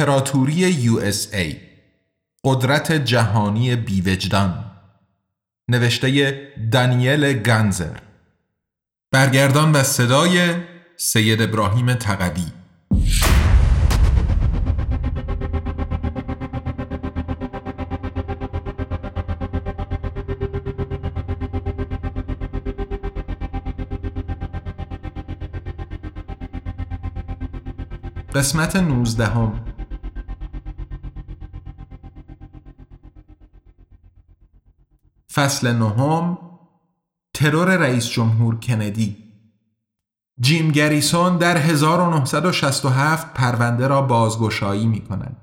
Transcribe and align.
امپراتوری 0.00 0.88
USA 0.88 1.56
قدرت 2.44 2.92
جهانی 2.92 3.76
بیوجدان. 3.76 4.64
نوشته 5.68 6.38
دانیل 6.72 7.32
گنزر 7.32 7.96
برگردان 9.12 9.72
و 9.72 9.82
صدای 9.82 10.54
سید 10.96 11.42
ابراهیم 11.42 11.94
تقوی. 11.94 12.46
قسمت 28.34 28.76
نوزدهم. 28.76 29.69
فصل 35.32 35.72
نهم 35.72 36.38
ترور 37.34 37.76
رئیس 37.76 38.08
جمهور 38.08 38.60
کندی 38.60 39.16
جیم 40.40 40.70
گریسون 40.70 41.38
در 41.38 41.56
1967 41.56 43.34
پرونده 43.34 43.86
را 43.86 44.02
بازگشایی 44.02 44.86
می 44.86 45.00
کند. 45.00 45.36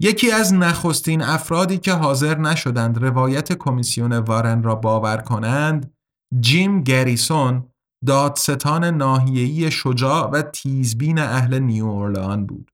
یکی 0.00 0.30
از 0.30 0.54
نخستین 0.54 1.22
افرادی 1.22 1.78
که 1.78 1.92
حاضر 1.92 2.38
نشدند 2.38 3.04
روایت 3.04 3.52
کمیسیون 3.52 4.12
وارن 4.12 4.62
را 4.62 4.74
باور 4.74 5.16
کنند 5.16 5.94
جیم 6.40 6.82
گریسون 6.82 7.68
دادستان 8.06 8.84
ناحیه‌ای 8.84 9.70
شجاع 9.70 10.30
و 10.30 10.42
تیزبین 10.42 11.18
اهل 11.18 11.58
نیو 11.58 12.44
بود. 12.44 12.70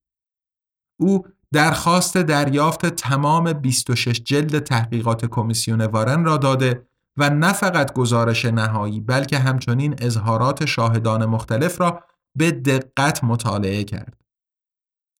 او 1.00 1.26
درخواست 1.52 2.18
دریافت 2.18 2.86
تمام 2.86 3.52
26 3.52 4.22
جلد 4.22 4.58
تحقیقات 4.58 5.26
کمیسیون 5.26 5.80
وارن 5.80 6.24
را 6.24 6.36
داده 6.36 6.86
و 7.16 7.30
نه 7.30 7.52
فقط 7.52 7.92
گزارش 7.92 8.44
نهایی 8.44 9.00
بلکه 9.00 9.38
همچنین 9.38 9.94
اظهارات 9.98 10.64
شاهدان 10.64 11.26
مختلف 11.26 11.80
را 11.80 12.04
به 12.36 12.50
دقت 12.50 13.24
مطالعه 13.24 13.84
کرد. 13.84 14.16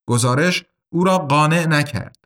گزارش 0.08 0.64
او 0.92 1.05
را 1.05 1.19
قانع 1.19 1.66
نکرد. 1.66 2.16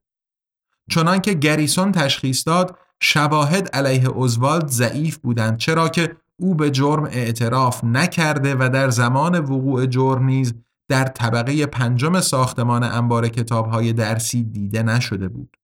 چنانکه 0.90 1.32
گریسون 1.32 1.92
تشخیص 1.92 2.46
داد 2.46 2.78
شواهد 3.00 3.68
علیه 3.68 4.08
اوزوالد 4.08 4.68
ضعیف 4.68 5.18
بودند 5.18 5.58
چرا 5.58 5.88
که 5.88 6.16
او 6.36 6.54
به 6.54 6.70
جرم 6.70 7.04
اعتراف 7.04 7.84
نکرده 7.84 8.54
و 8.54 8.70
در 8.72 8.90
زمان 8.90 9.38
وقوع 9.38 9.86
جرم 9.86 10.24
نیز 10.24 10.54
در 10.88 11.04
طبقه 11.04 11.66
پنجم 11.66 12.20
ساختمان 12.20 12.82
انبار 12.82 13.28
کتابهای 13.28 13.92
درسی 13.92 14.42
دیده 14.42 14.82
نشده 14.82 15.28
بود. 15.28 15.56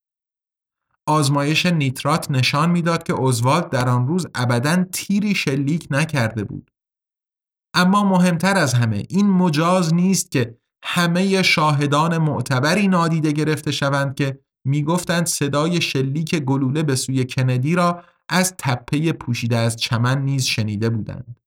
آزمایش 1.06 1.66
نیترات 1.66 2.30
نشان 2.30 2.70
می‌داد 2.70 3.02
که 3.02 3.12
اوزوالد 3.12 3.70
در 3.70 3.88
آن 3.88 4.06
روز 4.06 4.26
ابدا 4.34 4.84
تیری 4.92 5.34
شلیک 5.34 5.86
نکرده 5.90 6.44
بود. 6.44 6.70
اما 7.74 8.04
مهمتر 8.04 8.56
از 8.56 8.74
همه 8.74 9.04
این 9.08 9.30
مجاز 9.30 9.94
نیست 9.94 10.30
که 10.30 10.58
همه 10.84 11.42
شاهدان 11.42 12.18
معتبری 12.18 12.88
نادیده 12.88 13.32
گرفته 13.32 13.72
شوند 13.72 14.14
که 14.14 14.40
می‌گفتند 14.64 15.26
صدای 15.26 15.80
شلیک 15.80 16.34
گلوله 16.34 16.82
به 16.82 16.96
سوی 16.96 17.24
کندی 17.24 17.74
را 17.74 18.04
از 18.28 18.54
تپه 18.58 19.12
پوشیده 19.12 19.56
از 19.56 19.76
چمن 19.76 20.22
نیز 20.22 20.44
شنیده 20.44 20.90
بودند. 20.90 21.40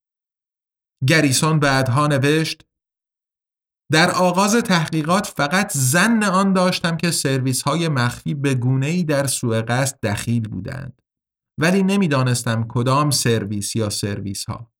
گریسون 1.07 1.59
بعدها 1.59 2.07
نوشت 2.07 2.65
در 3.91 4.11
آغاز 4.11 4.55
تحقیقات 4.55 5.27
فقط 5.27 5.71
زن 5.73 6.23
آن 6.23 6.53
داشتم 6.53 6.97
که 6.97 7.11
سرویس 7.11 7.61
های 7.61 7.87
مخفی 7.87 8.33
به 8.33 8.53
گونه 8.53 8.85
ای 8.85 9.03
در 9.03 9.27
سوء 9.27 9.61
قصد 9.61 9.99
دخیل 10.03 10.47
بودند 10.47 11.01
ولی 11.57 11.83
نمی‌دانستم 11.83 12.65
کدام 12.69 13.11
سرویس 13.11 13.75
یا 13.75 13.89
سرویس 13.89 14.45
ها 14.45 14.71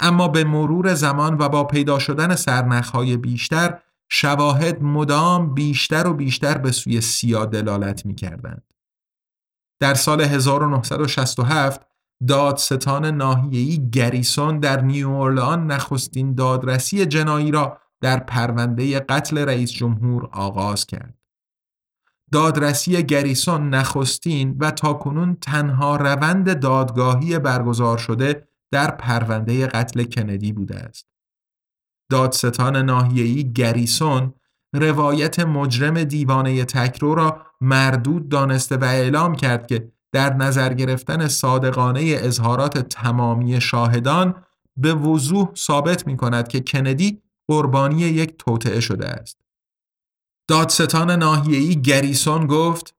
اما 0.00 0.28
به 0.28 0.44
مرور 0.44 0.94
زمان 0.94 1.38
و 1.38 1.48
با 1.48 1.64
پیدا 1.64 1.98
شدن 1.98 2.36
های 2.82 3.16
بیشتر 3.16 3.78
شواهد 4.10 4.82
مدام 4.82 5.54
بیشتر 5.54 6.06
و 6.06 6.14
بیشتر 6.14 6.58
به 6.58 6.72
سوی 6.72 7.00
سیا 7.00 7.44
دلالت 7.44 8.06
می 8.06 8.14
کردند. 8.14 8.74
در 9.80 9.94
سال 9.94 10.20
1967 10.20 11.86
دادستان 12.28 13.06
ناحیه‌ای 13.06 13.90
گریسون 13.90 14.60
در 14.60 14.80
نیو 14.80 15.08
اورلان 15.08 15.66
نخستین 15.66 16.34
دادرسی 16.34 17.06
جنایی 17.06 17.50
را 17.50 17.78
در 18.02 18.20
پرونده 18.20 19.00
قتل 19.00 19.38
رئیس 19.38 19.72
جمهور 19.72 20.28
آغاز 20.32 20.86
کرد. 20.86 21.18
دادرسی 22.32 23.02
گریسون 23.02 23.68
نخستین 23.68 24.56
و 24.60 24.70
تاکنون 24.70 25.36
تنها 25.40 25.96
روند 25.96 26.60
دادگاهی 26.60 27.38
برگزار 27.38 27.98
شده 27.98 28.48
در 28.70 28.90
پرونده 28.90 29.66
قتل 29.66 30.04
کندی 30.04 30.52
بوده 30.52 30.76
است. 30.76 31.06
دادستان 32.10 32.76
ناحیه‌ای 32.76 33.52
گریسون 33.52 34.34
روایت 34.74 35.40
مجرم 35.40 36.04
دیوانه 36.04 36.64
تکرو 36.64 37.14
را 37.14 37.46
مردود 37.60 38.28
دانسته 38.28 38.76
و 38.76 38.84
اعلام 38.84 39.34
کرد 39.34 39.66
که 39.66 39.92
در 40.12 40.34
نظر 40.34 40.74
گرفتن 40.74 41.28
صادقانه 41.28 42.00
اظهارات 42.04 42.78
تمامی 42.78 43.60
شاهدان 43.60 44.34
به 44.76 44.94
وضوح 44.94 45.54
ثابت 45.54 46.06
می 46.06 46.16
کند 46.16 46.48
که 46.48 46.60
کندی 46.60 47.22
قربانی 47.52 48.00
یک 48.00 48.34
توطعه 48.38 48.80
شده 48.80 49.08
است. 49.08 49.38
دادستان 50.48 51.10
ناحیه‌ای 51.10 51.82
گریسون 51.82 52.46
گفت 52.46 52.94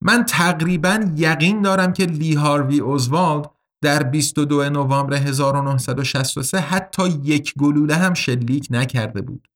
من 0.00 0.24
تقریبا 0.24 1.12
یقین 1.16 1.62
دارم 1.62 1.92
که 1.92 2.04
لی 2.04 2.34
هاروی 2.34 2.80
اوزوالد 2.80 3.50
در 3.82 4.02
22 4.02 4.70
نوامبر 4.70 5.16
1963 5.16 6.60
حتی 6.60 7.08
یک 7.08 7.54
گلوله 7.58 7.94
هم 7.94 8.14
شلیک 8.14 8.68
نکرده 8.70 9.22
بود. 9.22 9.48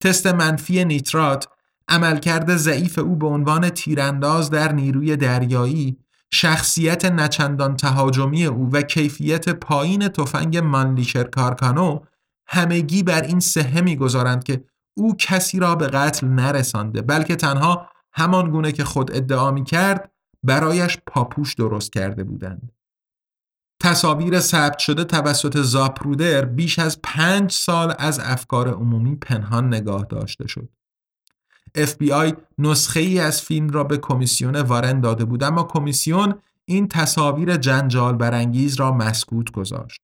تست 0.00 0.26
منفی 0.26 0.84
نیترات 0.84 1.48
عملکرد 1.88 2.56
ضعیف 2.56 2.98
او 2.98 3.16
به 3.16 3.26
عنوان 3.26 3.70
تیرانداز 3.70 4.50
در 4.50 4.72
نیروی 4.72 5.16
دریایی 5.16 5.96
شخصیت 6.30 7.04
نچندان 7.04 7.76
تهاجمی 7.76 8.46
او 8.46 8.70
و 8.72 8.82
کیفیت 8.82 9.48
پایین 9.48 10.08
تفنگ 10.08 10.58
مانلیشر 10.58 11.24
کارکانو 11.24 12.00
همگی 12.48 13.02
بر 13.02 13.22
این 13.22 13.40
سهه 13.40 13.80
می‌گذارند 13.80 14.44
که 14.44 14.64
او 14.96 15.16
کسی 15.16 15.58
را 15.58 15.74
به 15.74 15.86
قتل 15.86 16.26
نرسانده 16.26 17.02
بلکه 17.02 17.36
تنها 17.36 17.88
همان 18.12 18.50
گونه 18.50 18.72
که 18.72 18.84
خود 18.84 19.16
ادعا 19.16 19.50
می 19.50 19.64
کرد 19.64 20.12
برایش 20.42 20.98
پاپوش 21.06 21.54
درست 21.54 21.92
کرده 21.92 22.24
بودند. 22.24 22.72
تصاویر 23.82 24.40
ثبت 24.40 24.78
شده 24.78 25.04
توسط 25.04 25.58
زاپرودر 25.58 26.44
بیش 26.44 26.78
از 26.78 26.98
پنج 27.02 27.52
سال 27.52 27.94
از 27.98 28.20
افکار 28.20 28.68
عمومی 28.68 29.16
پنهان 29.16 29.66
نگاه 29.66 30.06
داشته 30.10 30.46
شد. 30.46 30.68
FBI 31.76 32.36
نسخه 32.58 33.00
ای 33.00 33.20
از 33.20 33.42
فیلم 33.42 33.68
را 33.68 33.84
به 33.84 33.98
کمیسیون 33.98 34.56
وارن 34.56 35.00
داده 35.00 35.24
بود 35.24 35.42
اما 35.42 35.62
کمیسیون 35.62 36.34
این 36.64 36.88
تصاویر 36.88 37.56
جنجال 37.56 38.16
برانگیز 38.16 38.74
را 38.74 38.92
مسکوت 38.92 39.50
گذاشت. 39.50 40.00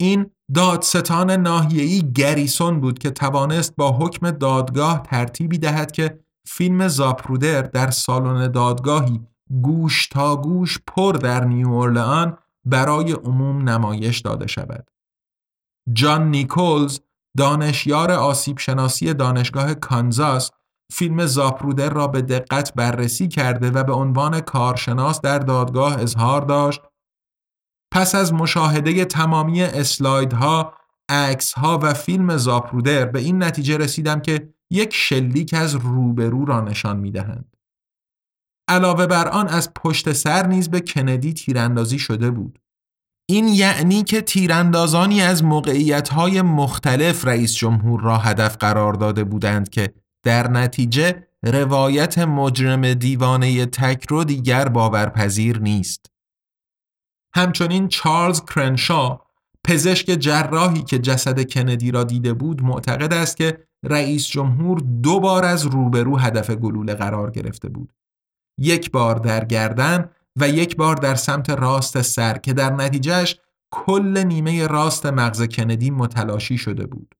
این 0.00 0.30
دادستان 0.54 1.30
ناحیه‌ای 1.30 2.12
گریسون 2.12 2.80
بود 2.80 2.98
که 2.98 3.10
توانست 3.10 3.76
با 3.76 3.92
حکم 3.92 4.30
دادگاه 4.30 5.02
ترتیبی 5.02 5.58
دهد 5.58 5.92
که 5.92 6.18
فیلم 6.46 6.88
زاپرودر 6.88 7.62
در 7.62 7.90
سالن 7.90 8.52
دادگاهی 8.52 9.20
گوش 9.62 10.08
تا 10.08 10.36
گوش 10.36 10.78
پر 10.86 11.12
در 11.12 11.44
نیو 11.44 11.68
اورلئان 11.68 12.38
برای 12.64 13.12
عموم 13.12 13.68
نمایش 13.68 14.18
داده 14.18 14.46
شود. 14.46 14.90
جان 15.92 16.30
نیکولز 16.30 17.00
دانشیار 17.36 18.12
آسیب 18.12 18.58
شناسی 18.58 19.14
دانشگاه 19.14 19.74
کانزاس 19.74 20.50
فیلم 20.92 21.26
زاپرودر 21.26 21.90
را 21.90 22.06
به 22.06 22.22
دقت 22.22 22.74
بررسی 22.74 23.28
کرده 23.28 23.70
و 23.70 23.84
به 23.84 23.92
عنوان 23.92 24.40
کارشناس 24.40 25.20
در 25.20 25.38
دادگاه 25.38 26.02
اظهار 26.02 26.40
داشت 26.40 26.80
پس 27.90 28.14
از 28.14 28.32
مشاهده 28.32 29.04
تمامی 29.04 29.62
اسلایدها 29.62 30.74
عکس 31.08 31.52
ها 31.52 31.78
و 31.82 31.94
فیلم 31.94 32.36
زاپرودر 32.36 33.04
به 33.04 33.18
این 33.18 33.42
نتیجه 33.42 33.76
رسیدم 33.76 34.20
که 34.20 34.54
یک 34.70 34.94
شلیک 34.94 35.54
از 35.54 35.74
روبرو 35.74 36.44
را 36.44 36.60
نشان 36.60 36.96
می 36.96 37.10
دهند. 37.10 37.56
علاوه 38.68 39.06
بر 39.06 39.28
آن 39.28 39.48
از 39.48 39.74
پشت 39.74 40.12
سر 40.12 40.46
نیز 40.46 40.70
به 40.70 40.80
کندی 40.80 41.32
تیراندازی 41.32 41.98
شده 41.98 42.30
بود. 42.30 42.58
این 43.30 43.48
یعنی 43.48 44.02
که 44.02 44.20
تیراندازانی 44.20 45.22
از 45.22 45.44
موقعیت 45.44 46.12
مختلف 46.42 47.24
رئیس 47.24 47.54
جمهور 47.54 48.00
را 48.00 48.18
هدف 48.18 48.56
قرار 48.56 48.92
داده 48.92 49.24
بودند 49.24 49.68
که 49.68 49.94
در 50.24 50.50
نتیجه 50.50 51.28
روایت 51.42 52.18
مجرم 52.18 52.94
دیوانه 52.94 53.66
تکرو 53.66 54.24
دیگر 54.24 54.68
باورپذیر 54.68 55.58
نیست. 55.58 56.06
همچنین 57.34 57.88
چارلز 57.88 58.44
کرنشا 58.44 59.18
پزشک 59.64 60.06
جراحی 60.06 60.82
که 60.82 60.98
جسد 60.98 61.50
کندی 61.50 61.90
را 61.90 62.04
دیده 62.04 62.32
بود 62.32 62.62
معتقد 62.62 63.12
است 63.12 63.36
که 63.36 63.68
رئیس 63.84 64.26
جمهور 64.26 64.78
دو 65.02 65.20
بار 65.20 65.44
از 65.44 65.66
روبرو 65.66 66.16
هدف 66.16 66.50
گلوله 66.50 66.94
قرار 66.94 67.30
گرفته 67.30 67.68
بود. 67.68 67.92
یک 68.58 68.90
بار 68.90 69.14
در 69.14 69.44
گردن 69.44 70.10
و 70.36 70.48
یک 70.48 70.76
بار 70.76 70.96
در 70.96 71.14
سمت 71.14 71.50
راست 71.50 72.02
سر 72.02 72.38
که 72.38 72.52
در 72.52 72.72
نتیجهش 72.72 73.40
کل 73.72 74.24
نیمه 74.24 74.66
راست 74.66 75.06
مغز 75.06 75.42
کندی 75.42 75.90
متلاشی 75.90 76.58
شده 76.58 76.86
بود. 76.86 77.14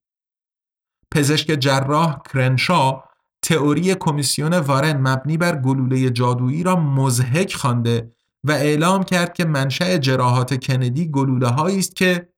پزشک 1.11 1.47
جراح 1.47 2.21
کرنشا 2.33 3.03
تئوری 3.41 3.95
کمیسیون 3.95 4.53
وارن 4.53 4.97
مبنی 4.97 5.37
بر 5.37 5.55
گلوله 5.55 6.09
جادویی 6.09 6.63
را 6.63 6.75
مزهک 6.75 7.53
خوانده 7.53 8.11
و 8.47 8.51
اعلام 8.51 9.03
کرد 9.03 9.33
که 9.33 9.45
منشأ 9.45 9.97
جراحات 9.97 10.65
کندی 10.65 11.11
گلوله 11.11 11.47
هایی 11.47 11.79
است 11.79 11.95
که 11.95 12.33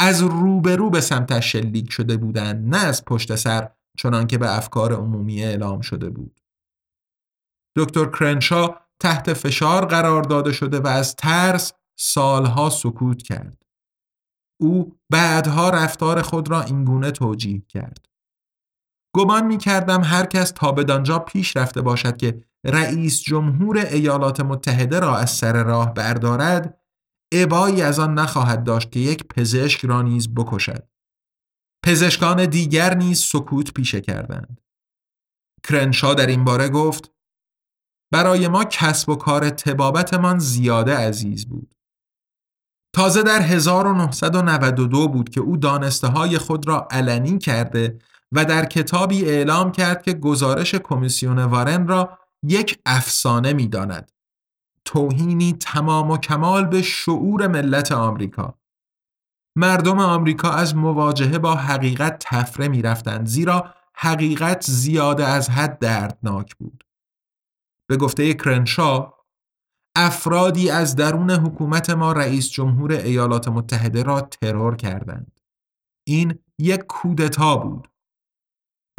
از 0.00 0.22
روبرو 0.22 0.90
به 0.90 1.00
سمتش 1.00 1.52
شلیک 1.52 1.92
شده 1.92 2.16
بودند 2.16 2.74
نه 2.74 2.78
از 2.78 3.04
پشت 3.04 3.34
سر 3.34 3.70
چنان 3.98 4.26
که 4.26 4.38
به 4.38 4.56
افکار 4.56 4.92
عمومی 4.92 5.44
اعلام 5.44 5.80
شده 5.80 6.10
بود. 6.10 6.40
دکتر 7.76 8.04
کرنشا 8.04 8.68
تحت 9.00 9.32
فشار 9.32 9.86
قرار 9.86 10.22
داده 10.22 10.52
شده 10.52 10.80
و 10.80 10.86
از 10.86 11.16
ترس 11.16 11.72
سالها 11.98 12.70
سکوت 12.70 13.22
کرد. 13.22 13.62
او 14.60 14.98
بعدها 15.10 15.70
رفتار 15.70 16.22
خود 16.22 16.50
را 16.50 16.62
اینگونه 16.62 17.10
توجیه 17.10 17.62
کرد. 17.68 18.08
گمان 19.16 19.46
می 19.46 19.58
کردم 19.58 20.04
هر 20.04 20.26
کس 20.26 20.50
تا 20.50 20.72
بدانجا 20.72 21.18
پیش 21.18 21.56
رفته 21.56 21.80
باشد 21.80 22.16
که 22.16 22.44
رئیس 22.64 23.20
جمهور 23.22 23.78
ایالات 23.78 24.40
متحده 24.40 25.00
را 25.00 25.16
از 25.16 25.30
سر 25.30 25.64
راه 25.64 25.94
بردارد 25.94 26.78
عبایی 27.32 27.82
از 27.82 27.98
آن 27.98 28.14
نخواهد 28.14 28.64
داشت 28.64 28.90
که 28.92 29.00
یک 29.00 29.24
پزشک 29.24 29.84
را 29.84 30.02
نیز 30.02 30.34
بکشد. 30.34 30.88
پزشکان 31.84 32.46
دیگر 32.46 32.94
نیز 32.94 33.20
سکوت 33.20 33.72
پیشه 33.72 34.00
کردند. 34.00 34.60
کرنشا 35.64 36.14
در 36.14 36.26
این 36.26 36.44
باره 36.44 36.68
گفت 36.68 37.12
برای 38.12 38.48
ما 38.48 38.64
کسب 38.64 39.08
و 39.08 39.16
کار 39.16 39.50
تبابتمان 39.50 40.38
زیاده 40.38 40.96
عزیز 40.96 41.46
بود. 41.48 41.74
تازه 42.94 43.22
در 43.22 43.42
1992 43.42 45.08
بود 45.08 45.30
که 45.30 45.40
او 45.40 45.56
دانسته 45.56 46.06
های 46.06 46.38
خود 46.38 46.68
را 46.68 46.88
علنی 46.90 47.38
کرده 47.38 47.98
و 48.32 48.44
در 48.44 48.64
کتابی 48.64 49.24
اعلام 49.24 49.72
کرد 49.72 50.02
که 50.02 50.12
گزارش 50.12 50.74
کمیسیون 50.74 51.38
وارن 51.38 51.88
را 51.88 52.18
یک 52.42 52.80
افسانه 52.86 53.52
می 53.52 53.68
داند. 53.68 54.12
توهینی 54.84 55.52
تمام 55.52 56.10
و 56.10 56.16
کمال 56.16 56.64
به 56.64 56.82
شعور 56.82 57.46
ملت 57.46 57.92
آمریکا. 57.92 58.58
مردم 59.56 59.98
آمریکا 59.98 60.50
از 60.50 60.76
مواجهه 60.76 61.38
با 61.38 61.54
حقیقت 61.54 62.16
تفره 62.20 62.68
می 62.68 62.82
رفتند 62.82 63.26
زیرا 63.26 63.74
حقیقت 63.94 64.64
زیاده 64.66 65.26
از 65.26 65.50
حد 65.50 65.78
دردناک 65.78 66.56
بود. 66.56 66.84
به 67.88 67.96
گفته 67.96 68.34
کرنشا 68.34 69.12
افرادی 69.96 70.70
از 70.70 70.96
درون 70.96 71.30
حکومت 71.30 71.90
ما 71.90 72.12
رئیس 72.12 72.50
جمهور 72.50 72.92
ایالات 72.92 73.48
متحده 73.48 74.02
را 74.02 74.20
ترور 74.20 74.76
کردند. 74.76 75.40
این 76.06 76.38
یک 76.58 76.80
کودتا 76.80 77.56
بود. 77.56 77.88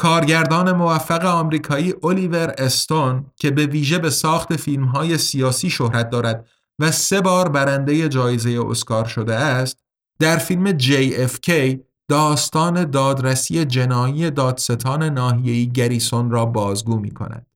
کارگردان 0.03 0.71
موفق 0.71 1.25
آمریکایی 1.25 1.93
الیور 2.03 2.53
استون 2.57 3.25
که 3.35 3.51
به 3.51 3.65
ویژه 3.65 3.99
به 3.99 4.09
ساخت 4.09 4.55
فیلم 4.55 4.85
های 4.85 5.17
سیاسی 5.17 5.69
شهرت 5.69 6.09
دارد 6.09 6.47
و 6.79 6.91
سه 6.91 7.21
بار 7.21 7.49
برنده 7.49 8.09
جایزه 8.09 8.65
اسکار 8.69 9.05
شده 9.05 9.35
است 9.35 9.77
در 10.19 10.37
فیلم 10.37 10.77
JFK 10.77 11.77
داستان 12.09 12.91
دادرسی 12.91 13.65
جنایی 13.65 14.31
دادستان 14.31 15.03
ناحیه‌ای 15.03 15.71
گریسون 15.71 16.31
را 16.31 16.45
بازگو 16.45 16.99
می 16.99 17.11
کند. 17.11 17.47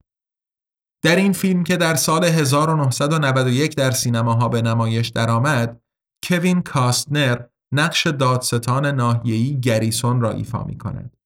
در 1.02 1.16
این 1.16 1.32
فیلم 1.32 1.64
که 1.64 1.76
در 1.76 1.94
سال 1.94 2.24
1991 2.24 3.76
در 3.76 3.90
سینماها 3.90 4.48
به 4.48 4.62
نمایش 4.62 5.08
درآمد، 5.08 5.80
کوین 6.22 6.62
کاستنر 6.62 7.42
نقش 7.72 8.06
دادستان 8.06 8.86
ناحیه‌ای 8.86 9.60
گریسون 9.60 10.20
را 10.20 10.30
ایفا 10.30 10.64
می 10.64 10.78
کند. 10.78 11.17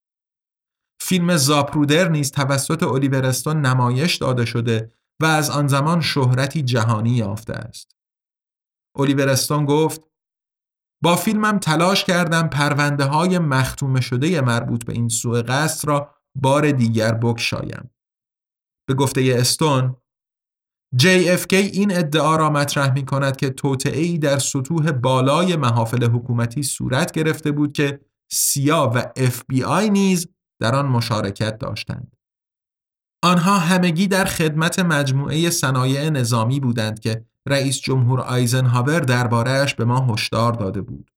فیلم 1.04 1.36
زاپرودر 1.36 2.08
نیز 2.08 2.30
توسط 2.30 2.82
الیورستون 2.82 3.60
نمایش 3.60 4.16
داده 4.16 4.44
شده 4.44 4.92
و 5.22 5.24
از 5.24 5.50
آن 5.50 5.66
زمان 5.66 6.00
شهرتی 6.00 6.62
جهانی 6.62 7.10
یافته 7.10 7.52
است. 7.52 7.96
الیورستون 8.98 9.64
گفت 9.64 10.00
با 11.02 11.16
فیلمم 11.16 11.58
تلاش 11.58 12.04
کردم 12.04 12.48
پرونده 12.48 13.04
های 13.04 13.38
مختوم 13.38 14.00
شده 14.00 14.40
مربوط 14.40 14.84
به 14.84 14.92
این 14.92 15.08
سوء 15.08 15.42
قصد 15.42 15.88
را 15.88 16.14
بار 16.34 16.70
دیگر 16.70 17.14
بکشایم. 17.14 17.90
به 18.88 18.94
گفته 18.94 19.36
استون 19.38 19.96
JFK 21.02 21.52
این 21.52 21.96
ادعا 21.96 22.36
را 22.36 22.50
مطرح 22.50 22.92
می 22.92 23.04
کند 23.04 23.36
که 23.36 23.50
توطعه 23.50 24.18
در 24.18 24.38
سطوح 24.38 24.92
بالای 24.92 25.56
محافل 25.56 26.04
حکومتی 26.04 26.62
صورت 26.62 27.12
گرفته 27.12 27.52
بود 27.52 27.72
که 27.72 28.00
سیا 28.32 28.92
و 28.94 29.12
FBI 29.16 29.90
نیز 29.90 30.28
در 30.62 30.74
آن 30.74 30.86
مشارکت 30.86 31.58
داشتند. 31.58 32.16
آنها 33.22 33.58
همگی 33.58 34.06
در 34.06 34.24
خدمت 34.24 34.78
مجموعه 34.78 35.50
صنایع 35.50 36.10
نظامی 36.10 36.60
بودند 36.60 37.00
که 37.00 37.24
رئیس 37.46 37.80
جمهور 37.80 38.20
آیزنهاور 38.20 39.00
دربارهش 39.00 39.74
به 39.74 39.84
ما 39.84 40.06
هشدار 40.12 40.52
داده 40.52 40.80
بود. 40.80 41.10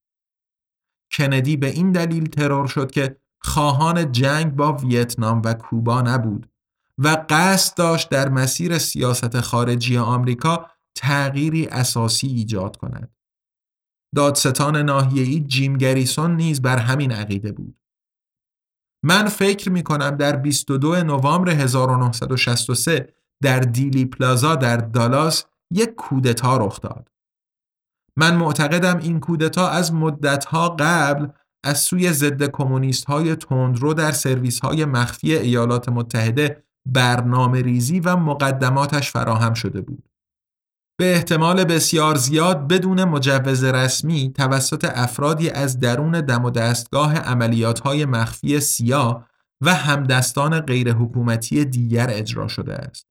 کندی 1.11 1.57
به 1.57 1.67
این 1.67 1.91
دلیل 1.91 2.25
ترور 2.25 2.67
شد 2.67 2.91
که 2.91 3.17
خواهان 3.41 4.11
جنگ 4.11 4.55
با 4.55 4.73
ویتنام 4.73 5.41
و 5.45 5.53
کوبا 5.53 6.01
نبود 6.01 6.49
و 6.97 7.25
قصد 7.29 7.77
داشت 7.77 8.09
در 8.09 8.29
مسیر 8.29 8.77
سیاست 8.77 9.39
خارجی 9.41 9.97
آمریکا 9.97 10.67
تغییری 10.95 11.65
اساسی 11.65 12.27
ایجاد 12.27 12.77
کند. 12.77 13.15
دادستان 14.15 14.77
ناحیه‌ای 14.77 15.39
جیم 15.39 15.77
گریسون 15.77 16.35
نیز 16.35 16.61
بر 16.61 16.77
همین 16.77 17.11
عقیده 17.11 17.51
بود. 17.51 17.84
من 19.05 19.27
فکر 19.27 19.69
می 19.69 19.83
کنم 19.83 20.09
در 20.09 20.35
22 20.35 21.03
نوامبر 21.03 21.49
1963 21.49 23.07
در 23.43 23.59
دیلی 23.59 24.05
پلازا 24.05 24.55
در 24.55 24.77
دالاس 24.77 25.45
یک 25.71 25.95
کودتا 25.95 26.57
رخ 26.57 26.81
داد. 26.81 27.11
من 28.17 28.35
معتقدم 28.35 28.97
این 28.97 29.19
کودتا 29.19 29.69
از 29.69 29.93
مدتها 29.93 30.69
قبل 30.69 31.27
از 31.63 31.79
سوی 31.79 32.13
ضد 32.13 32.43
کمونیست 32.51 33.05
های 33.05 33.35
تندرو 33.35 33.93
در 33.93 34.11
سرویس 34.11 34.59
های 34.59 34.85
مخفی 34.85 35.35
ایالات 35.35 35.89
متحده 35.89 36.63
برنامه 36.85 37.61
ریزی 37.61 37.99
و 37.99 38.15
مقدماتش 38.15 39.11
فراهم 39.11 39.53
شده 39.53 39.81
بود. 39.81 40.09
به 40.97 41.15
احتمال 41.15 41.63
بسیار 41.63 42.15
زیاد 42.15 42.67
بدون 42.67 43.03
مجوز 43.03 43.63
رسمی 43.63 44.33
توسط 44.33 44.91
افرادی 44.93 45.49
از 45.49 45.79
درون 45.79 46.21
دم 46.21 46.45
و 46.45 46.49
دستگاه 46.49 47.17
عملیات 47.17 47.79
های 47.79 48.05
مخفی 48.05 48.59
سیا 48.59 49.25
و 49.61 49.73
همدستان 49.73 50.59
غیرحکومتی 50.59 51.65
دیگر 51.65 52.07
اجرا 52.09 52.47
شده 52.47 52.73
است. 52.73 53.07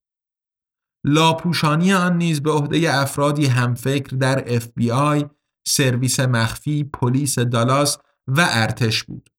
لاپوشانی 1.05 1.93
آن 1.93 2.19
نیز 2.19 2.43
به 2.43 2.51
عهده 2.51 2.95
افرادی 2.95 3.47
همفکر 3.47 4.17
در 4.17 4.59
FBI، 4.59 5.27
سرویس 5.69 6.21
مخفی، 6.21 6.85
پلیس 6.85 7.39
دالاس 7.39 7.99
و 8.27 8.47
ارتش 8.51 9.05
بود. 9.05 9.31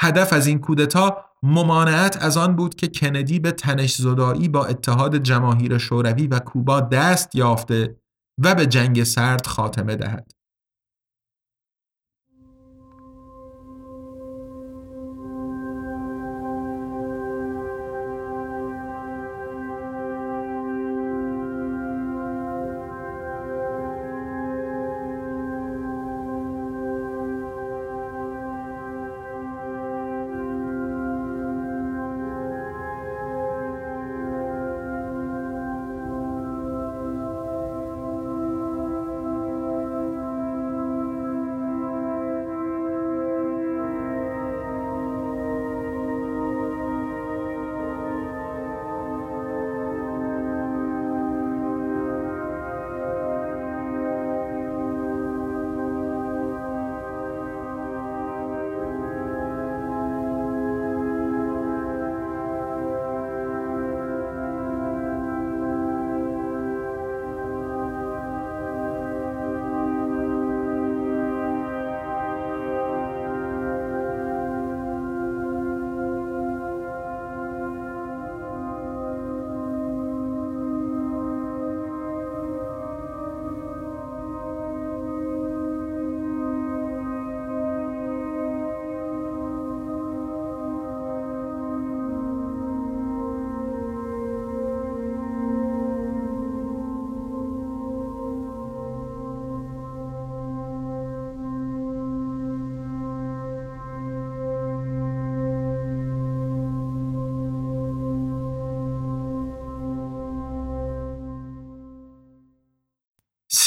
هدف 0.00 0.32
از 0.32 0.46
این 0.46 0.58
کودتا 0.58 1.29
ممانعت 1.42 2.22
از 2.22 2.36
آن 2.36 2.56
بود 2.56 2.74
که 2.74 2.88
کندی 2.88 3.38
به 3.38 3.52
تنش 3.52 3.94
زدایی 3.94 4.48
با 4.48 4.66
اتحاد 4.66 5.16
جماهیر 5.16 5.78
شوروی 5.78 6.26
و 6.26 6.38
کوبا 6.38 6.80
دست 6.80 7.34
یافته 7.34 7.96
و 8.42 8.54
به 8.54 8.66
جنگ 8.66 9.04
سرد 9.04 9.46
خاتمه 9.46 9.96
دهد. 9.96 10.39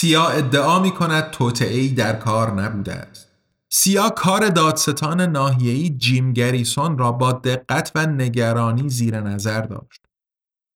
سیا 0.03 0.27
ادعا 0.27 0.79
می 0.79 0.91
کند 0.91 1.31
توطعه 1.31 1.87
در 1.87 2.13
کار 2.13 2.51
نبوده 2.51 2.93
است. 2.93 3.31
سیا 3.71 4.09
کار 4.09 4.49
دادستان 4.49 5.21
ناحیه‌ای 5.21 5.89
جیم 5.89 6.33
گریسون 6.33 6.97
را 6.97 7.11
با 7.11 7.31
دقت 7.31 7.91
و 7.95 8.05
نگرانی 8.05 8.89
زیر 8.89 9.21
نظر 9.21 9.61
داشت. 9.61 10.01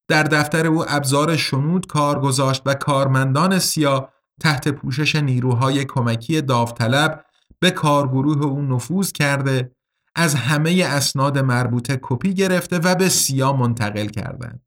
در 0.07 0.23
دفتر 0.23 0.67
او 0.67 0.85
ابزار 0.87 1.35
شنود 1.35 1.87
کار 1.87 2.19
گذاشت 2.19 2.61
و 2.65 2.73
کارمندان 2.73 3.59
سیا 3.59 4.09
تحت 4.41 4.67
پوشش 4.67 5.15
نیروهای 5.15 5.85
کمکی 5.85 6.41
داوطلب 6.41 7.25
به 7.59 7.71
کارگروه 7.71 8.45
او 8.45 8.61
نفوذ 8.61 9.11
کرده 9.11 9.71
از 10.15 10.35
همه 10.35 10.83
اسناد 10.85 11.37
مربوطه 11.37 11.99
کپی 12.01 12.33
گرفته 12.33 12.79
و 12.79 12.95
به 12.95 13.09
سیا 13.09 13.53
منتقل 13.53 14.07
کردند. 14.07 14.61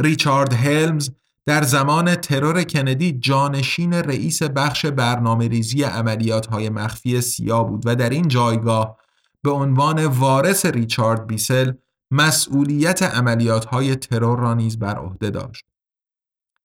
ریچارد 0.00 0.52
هلمز 0.52 1.10
در 1.46 1.62
زمان 1.62 2.14
ترور 2.14 2.64
کندی 2.64 3.12
جانشین 3.12 3.92
رئیس 3.92 4.42
بخش 4.42 4.86
برنامه 4.86 5.48
ریزی 5.48 5.82
عملیات 5.82 6.46
های 6.46 6.68
مخفی 6.68 7.20
سیا 7.20 7.64
بود 7.64 7.82
و 7.86 7.94
در 7.94 8.10
این 8.10 8.28
جایگاه 8.28 8.96
به 9.42 9.50
عنوان 9.50 10.06
وارث 10.06 10.66
ریچارد 10.66 11.26
بیسل 11.26 11.72
مسئولیت 12.10 13.02
عملیات 13.02 13.64
های 13.64 13.96
ترور 13.96 14.38
را 14.38 14.54
نیز 14.54 14.78
بر 14.78 14.96
عهده 14.96 15.30
داشت. 15.30 15.64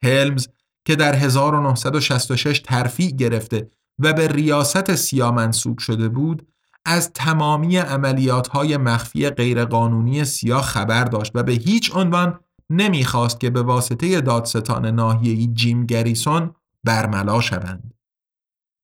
هلمز 0.03 0.47
که 0.85 0.95
در 0.95 1.15
1966 1.15 2.59
ترفیع 2.59 3.11
گرفته 3.11 3.71
و 3.99 4.13
به 4.13 4.27
ریاست 4.27 4.95
سیا 4.95 5.31
منصوب 5.31 5.77
شده 5.77 6.09
بود 6.09 6.47
از 6.85 7.13
تمامی 7.13 7.77
عملیات 7.77 8.47
های 8.47 8.77
مخفی 8.77 9.29
غیرقانونی 9.29 10.25
سیا 10.25 10.61
خبر 10.61 11.03
داشت 11.03 11.31
و 11.35 11.43
به 11.43 11.51
هیچ 11.51 11.95
عنوان 11.95 12.39
نمی‌خواست 12.71 13.39
که 13.39 13.49
به 13.49 13.61
واسطه 13.61 14.21
دادستان 14.21 14.85
ناحیه‌ای 14.85 15.47
جیم 15.47 15.85
گریسون 15.85 16.55
برملا 16.83 17.41
شوند. 17.41 17.93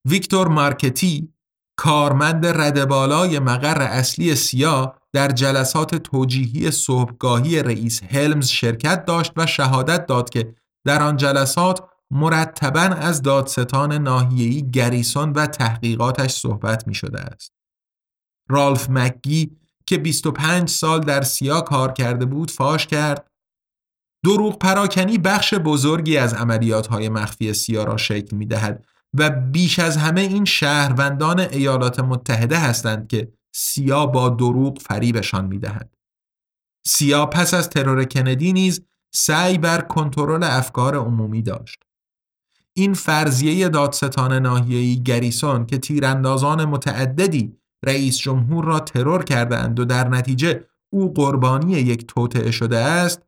ویکتور 0.06 0.48
مارکتی 0.48 1.34
کارمند 1.77 2.46
ردبالای 2.46 3.39
مقر 3.39 3.82
اصلی 3.82 4.36
سیا 4.36 4.96
در 5.13 5.27
جلسات 5.27 5.96
توجیهی 5.96 6.72
صبحگاهی 6.72 7.63
رئیس 7.63 8.03
هلمز 8.03 8.48
شرکت 8.48 9.06
داشت 9.06 9.32
و 9.36 9.46
شهادت 9.46 10.06
داد 10.06 10.29
که 10.29 10.56
در 10.86 11.03
آن 11.03 11.17
جلسات 11.17 11.84
مرتبا 12.12 12.79
از 12.79 13.22
دادستان 13.22 13.94
ناحیه‌ای 13.94 14.72
گریسون 14.72 15.32
و 15.32 15.46
تحقیقاتش 15.46 16.32
صحبت 16.32 16.88
می 16.88 16.94
شده 16.94 17.20
است. 17.20 17.53
رالف 18.50 18.89
مکگی 18.89 19.58
که 19.86 19.98
25 19.98 20.70
سال 20.70 21.00
در 21.00 21.22
سیا 21.22 21.62
کار 21.62 21.91
کرده 21.91 22.25
بود 22.25 22.51
فاش 22.51 22.88
کرد 22.88 23.26
دروغ 24.25 24.57
پراکنی 24.57 25.17
بخش 25.17 25.53
بزرگی 25.53 26.17
از 26.17 26.33
عملیات 26.33 26.88
های 26.88 27.09
مخفی 27.09 27.53
سیا 27.53 27.83
را 27.83 27.97
شکل 27.97 28.36
می 28.36 28.45
دهد 28.45 28.86
و 29.13 29.29
بیش 29.29 29.79
از 29.79 29.97
همه 29.97 30.21
این 30.21 30.45
شهروندان 30.45 31.39
ایالات 31.39 32.00
متحده 32.00 32.57
هستند 32.57 33.07
که 33.07 33.31
سیا 33.55 34.05
با 34.05 34.29
دروغ 34.29 34.79
فریبشان 34.79 35.45
می 35.45 35.59
دهد. 35.59 35.93
سیا 36.88 37.25
پس 37.25 37.53
از 37.53 37.69
ترور 37.69 38.03
کندی 38.03 38.53
نیز 38.53 38.81
سعی 39.13 39.57
بر 39.57 39.81
کنترل 39.81 40.43
افکار 40.43 40.95
عمومی 40.95 41.41
داشت. 41.41 41.83
این 42.74 42.93
فرضیه 42.93 43.69
دادستان 43.69 44.33
ناحیه‌ای 44.33 45.03
گریسون 45.03 45.65
که 45.65 45.77
تیراندازان 45.77 46.65
متعددی 46.65 47.57
رئیس 47.86 48.17
جمهور 48.17 48.65
را 48.65 48.79
ترور 48.79 49.24
کردند 49.24 49.79
و 49.79 49.86
در 49.86 50.07
نتیجه 50.07 50.63
او 50.89 51.13
قربانی 51.13 51.74
یک 51.74 52.07
توطعه 52.07 52.51
شده 52.51 52.77
است 52.77 53.21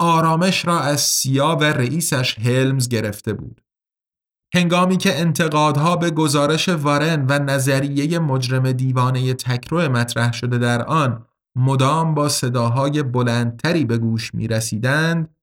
آرامش 0.00 0.66
را 0.66 0.80
از 0.80 1.00
سیا 1.00 1.56
و 1.60 1.64
رئیسش 1.64 2.38
هلمز 2.38 2.88
گرفته 2.88 3.32
بود. 3.32 3.60
هنگامی 4.54 4.96
که 4.96 5.20
انتقادها 5.20 5.96
به 5.96 6.10
گزارش 6.10 6.68
وارن 6.68 7.26
و 7.28 7.38
نظریه 7.38 8.18
مجرم 8.18 8.72
دیوانه 8.72 9.34
تکرو 9.34 9.78
مطرح 9.80 10.32
شده 10.32 10.58
در 10.58 10.82
آن 10.82 11.26
مدام 11.56 12.14
با 12.14 12.28
صداهای 12.28 13.02
بلندتری 13.02 13.84
به 13.84 13.98
گوش 13.98 14.34
می 14.34 14.48
رسیدند، 14.48 15.34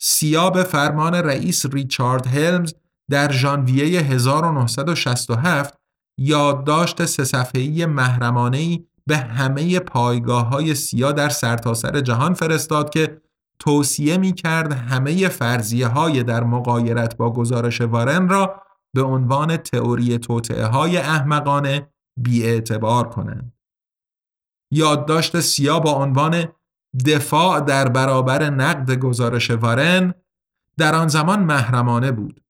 سیا 0.00 0.50
به 0.50 0.62
فرمان 0.62 1.14
رئیس 1.14 1.66
ریچارد 1.66 2.26
هلمز 2.26 2.74
در 3.10 3.32
ژانویه 3.32 4.00
1967 4.00 5.74
یادداشت 6.18 7.04
سه 7.04 7.24
صفحه‌ای 7.24 7.86
محرمانه‌ای 7.86 8.84
به 9.06 9.16
همه 9.16 9.78
پایگاه 9.78 10.48
های 10.48 10.74
سیا 10.74 11.12
در 11.12 11.28
سرتاسر 11.28 11.92
سر 11.92 12.00
جهان 12.00 12.34
فرستاد 12.34 12.90
که 12.90 13.20
توصیه 13.60 14.16
می 14.16 14.32
کرد 14.32 14.72
همه 14.72 15.28
فرضیه 15.28 15.86
های 15.86 16.22
در 16.22 16.44
مقایرت 16.44 17.16
با 17.16 17.32
گزارش 17.32 17.80
وارن 17.80 18.28
را 18.28 18.62
به 18.94 19.02
عنوان 19.02 19.56
تئوری 19.56 20.18
توطعه 20.18 20.66
های 20.66 20.96
احمقانه 20.96 21.92
بیاعتبار 22.16 23.08
کنند. 23.08 23.52
یادداشت 24.72 25.40
سیا 25.40 25.80
با 25.80 25.92
عنوان 25.92 26.44
دفاع 27.06 27.60
در 27.60 27.88
برابر 27.88 28.50
نقد 28.50 28.98
گزارش 28.98 29.50
وارن 29.50 30.14
در 30.76 30.94
آن 30.94 31.08
زمان 31.08 31.40
محرمانه 31.40 32.12
بود. 32.12 32.40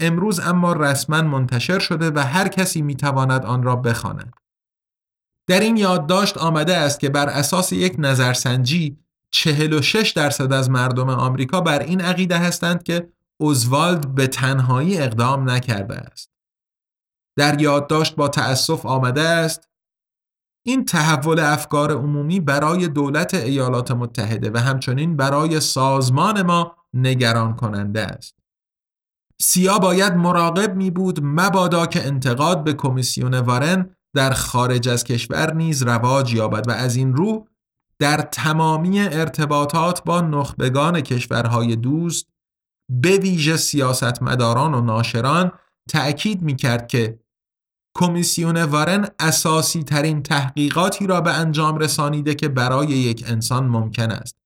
امروز 0.00 0.40
اما 0.40 0.72
رسما 0.72 1.22
منتشر 1.22 1.78
شده 1.78 2.10
و 2.10 2.18
هر 2.18 2.48
کسی 2.48 2.82
می‌تواند 2.82 3.44
آن 3.44 3.62
را 3.62 3.76
بخواند. 3.76 4.34
در 5.46 5.60
این 5.60 5.76
یادداشت 5.76 6.38
آمده 6.38 6.76
است 6.76 7.00
که 7.00 7.08
بر 7.08 7.28
اساس 7.28 7.72
یک 7.72 7.96
نظرسنجی 7.98 9.03
46 9.36 10.10
درصد 10.10 10.52
از 10.52 10.70
مردم 10.70 11.08
آمریکا 11.08 11.60
بر 11.60 11.78
این 11.78 12.00
عقیده 12.00 12.38
هستند 12.38 12.82
که 12.82 13.12
اوزوالد 13.36 14.14
به 14.14 14.26
تنهایی 14.26 14.98
اقدام 14.98 15.50
نکرده 15.50 15.94
است. 15.94 16.30
در 17.36 17.60
یادداشت 17.60 18.16
با 18.16 18.28
تأسف 18.28 18.86
آمده 18.86 19.20
است 19.20 19.68
این 20.66 20.84
تحول 20.84 21.38
افکار 21.38 21.92
عمومی 21.92 22.40
برای 22.40 22.88
دولت 22.88 23.34
ایالات 23.34 23.90
متحده 23.90 24.50
و 24.54 24.58
همچنین 24.58 25.16
برای 25.16 25.60
سازمان 25.60 26.42
ما 26.42 26.76
نگران 26.94 27.56
کننده 27.56 28.00
است. 28.00 28.34
سیا 29.40 29.78
باید 29.78 30.12
مراقب 30.12 30.76
می 30.76 30.90
بود 30.90 31.20
مبادا 31.22 31.86
که 31.86 32.06
انتقاد 32.06 32.64
به 32.64 32.72
کمیسیون 32.72 33.34
وارن 33.34 33.96
در 34.14 34.30
خارج 34.30 34.88
از 34.88 35.04
کشور 35.04 35.54
نیز 35.54 35.82
رواج 35.82 36.34
یابد 36.34 36.68
و 36.68 36.70
از 36.70 36.96
این 36.96 37.14
رو 37.14 37.48
در 37.98 38.16
تمامی 38.16 39.00
ارتباطات 39.00 40.04
با 40.04 40.20
نخبگان 40.20 41.00
کشورهای 41.00 41.76
دوست 41.76 42.26
به 42.90 43.16
ویژه 43.18 43.56
سیاستمداران 43.56 44.74
و 44.74 44.80
ناشران 44.80 45.52
تأکید 45.88 46.42
می 46.42 46.56
کرد 46.56 46.86
که 46.86 47.18
کمیسیون 47.96 48.62
وارن 48.62 49.08
اساسی 49.18 49.82
ترین 49.82 50.22
تحقیقاتی 50.22 51.06
را 51.06 51.20
به 51.20 51.32
انجام 51.32 51.78
رسانیده 51.78 52.34
که 52.34 52.48
برای 52.48 52.88
یک 52.88 53.24
انسان 53.26 53.66
ممکن 53.66 54.10
است 54.10 54.36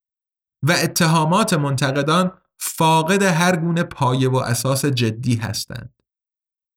و 0.62 0.72
اتهامات 0.72 1.52
منتقدان 1.54 2.32
فاقد 2.58 3.22
هر 3.22 3.56
گونه 3.56 3.82
پایه 3.82 4.28
و 4.28 4.36
اساس 4.36 4.84
جدی 4.84 5.34
هستند. 5.34 5.94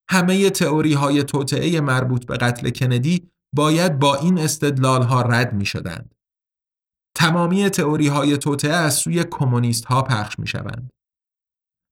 همه 0.09 0.49
تئوری 0.49 0.93
های 0.93 1.23
توطعه 1.23 1.81
مربوط 1.81 2.25
به 2.25 2.37
قتل 2.37 2.69
کندی 2.69 3.31
باید 3.55 3.99
با 3.99 4.15
این 4.15 4.39
استدلال 4.39 5.01
ها 5.01 5.21
رد 5.21 5.53
می 5.53 5.65
شدند. 5.65 6.15
تمامی 7.15 7.70
تئوری 7.70 8.08
های 8.08 8.38
توطعه 8.38 8.74
از 8.74 8.94
سوی 8.94 9.24
کمونیست 9.24 9.86
ها 9.86 10.01
پخش 10.01 10.39
می 10.39 10.48
شوند. 10.48 10.89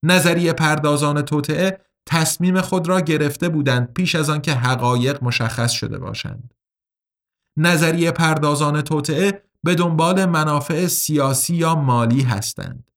نظریه 0.04 0.54
پردازان 0.54 1.22
توطعه 1.22 1.82
تصمیم 2.06 2.62
خود 2.62 2.88
را 2.88 3.02
گرفته 3.02 3.50
بودند 3.50 3.94
پیش 3.94 4.16
از 4.16 4.30
آنکه 4.30 4.54
حقایق 4.54 5.24
مشخص 5.24 5.72
شده 5.72 6.00
باشند. 6.00 6.54
نظریه 7.58 8.12
پردازان 8.12 8.82
توطعه 8.82 9.44
به 9.64 9.76
دنبال 9.76 10.26
منافع 10.26 10.88
سیاسی 10.88 11.56
یا 11.56 11.76
مالی 11.76 12.22
هستند. 12.22 12.92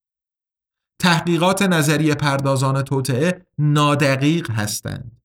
تحقیقات 0.99 1.63
نظریه 1.63 2.15
پردازان 2.15 2.83
توطعه 2.83 3.47
نادقیق 3.59 4.51
هستند. 4.51 5.23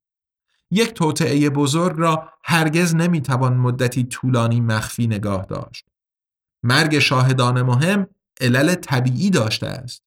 یک 0.71 0.93
توطعه 0.93 1.49
بزرگ 1.49 1.95
را 1.97 2.29
هرگز 2.43 2.95
نمی‌توان 2.95 3.57
مدتی 3.57 4.03
طولانی 4.03 4.61
مخفی 4.61 5.07
نگاه 5.07 5.45
داشت. 5.45 5.86
مرگ 6.63 6.99
شاهدان 6.99 7.61
مهم 7.61 8.07
علل 8.41 8.75
طبیعی 8.75 9.29
داشته 9.29 9.67
است. 9.67 10.03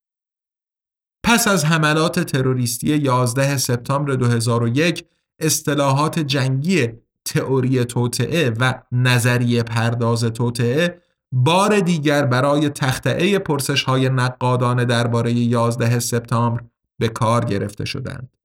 پس 1.25 1.49
از 1.49 1.65
حملات 1.65 2.21
تروریستی 2.21 2.87
11 2.87 3.57
سپتامبر 3.57 4.15
2001 4.15 5.05
اصطلاحات 5.39 6.19
جنگی 6.19 6.89
تئوری 7.25 7.85
توطعه 7.85 8.51
و 8.51 8.75
نظریه 8.93 9.63
پرداز 9.63 10.25
توطعه 10.25 11.03
بار 11.33 11.81
دیگر 11.81 12.27
برای 12.27 12.69
تختعه 12.69 13.39
پرسش 13.39 13.83
های 13.83 14.09
نقادانه 14.09 14.85
درباره 14.85 15.33
11 15.33 15.99
سپتامبر 15.99 16.65
به 16.99 17.09
کار 17.09 17.45
گرفته 17.45 17.85
شدند. 17.85 18.37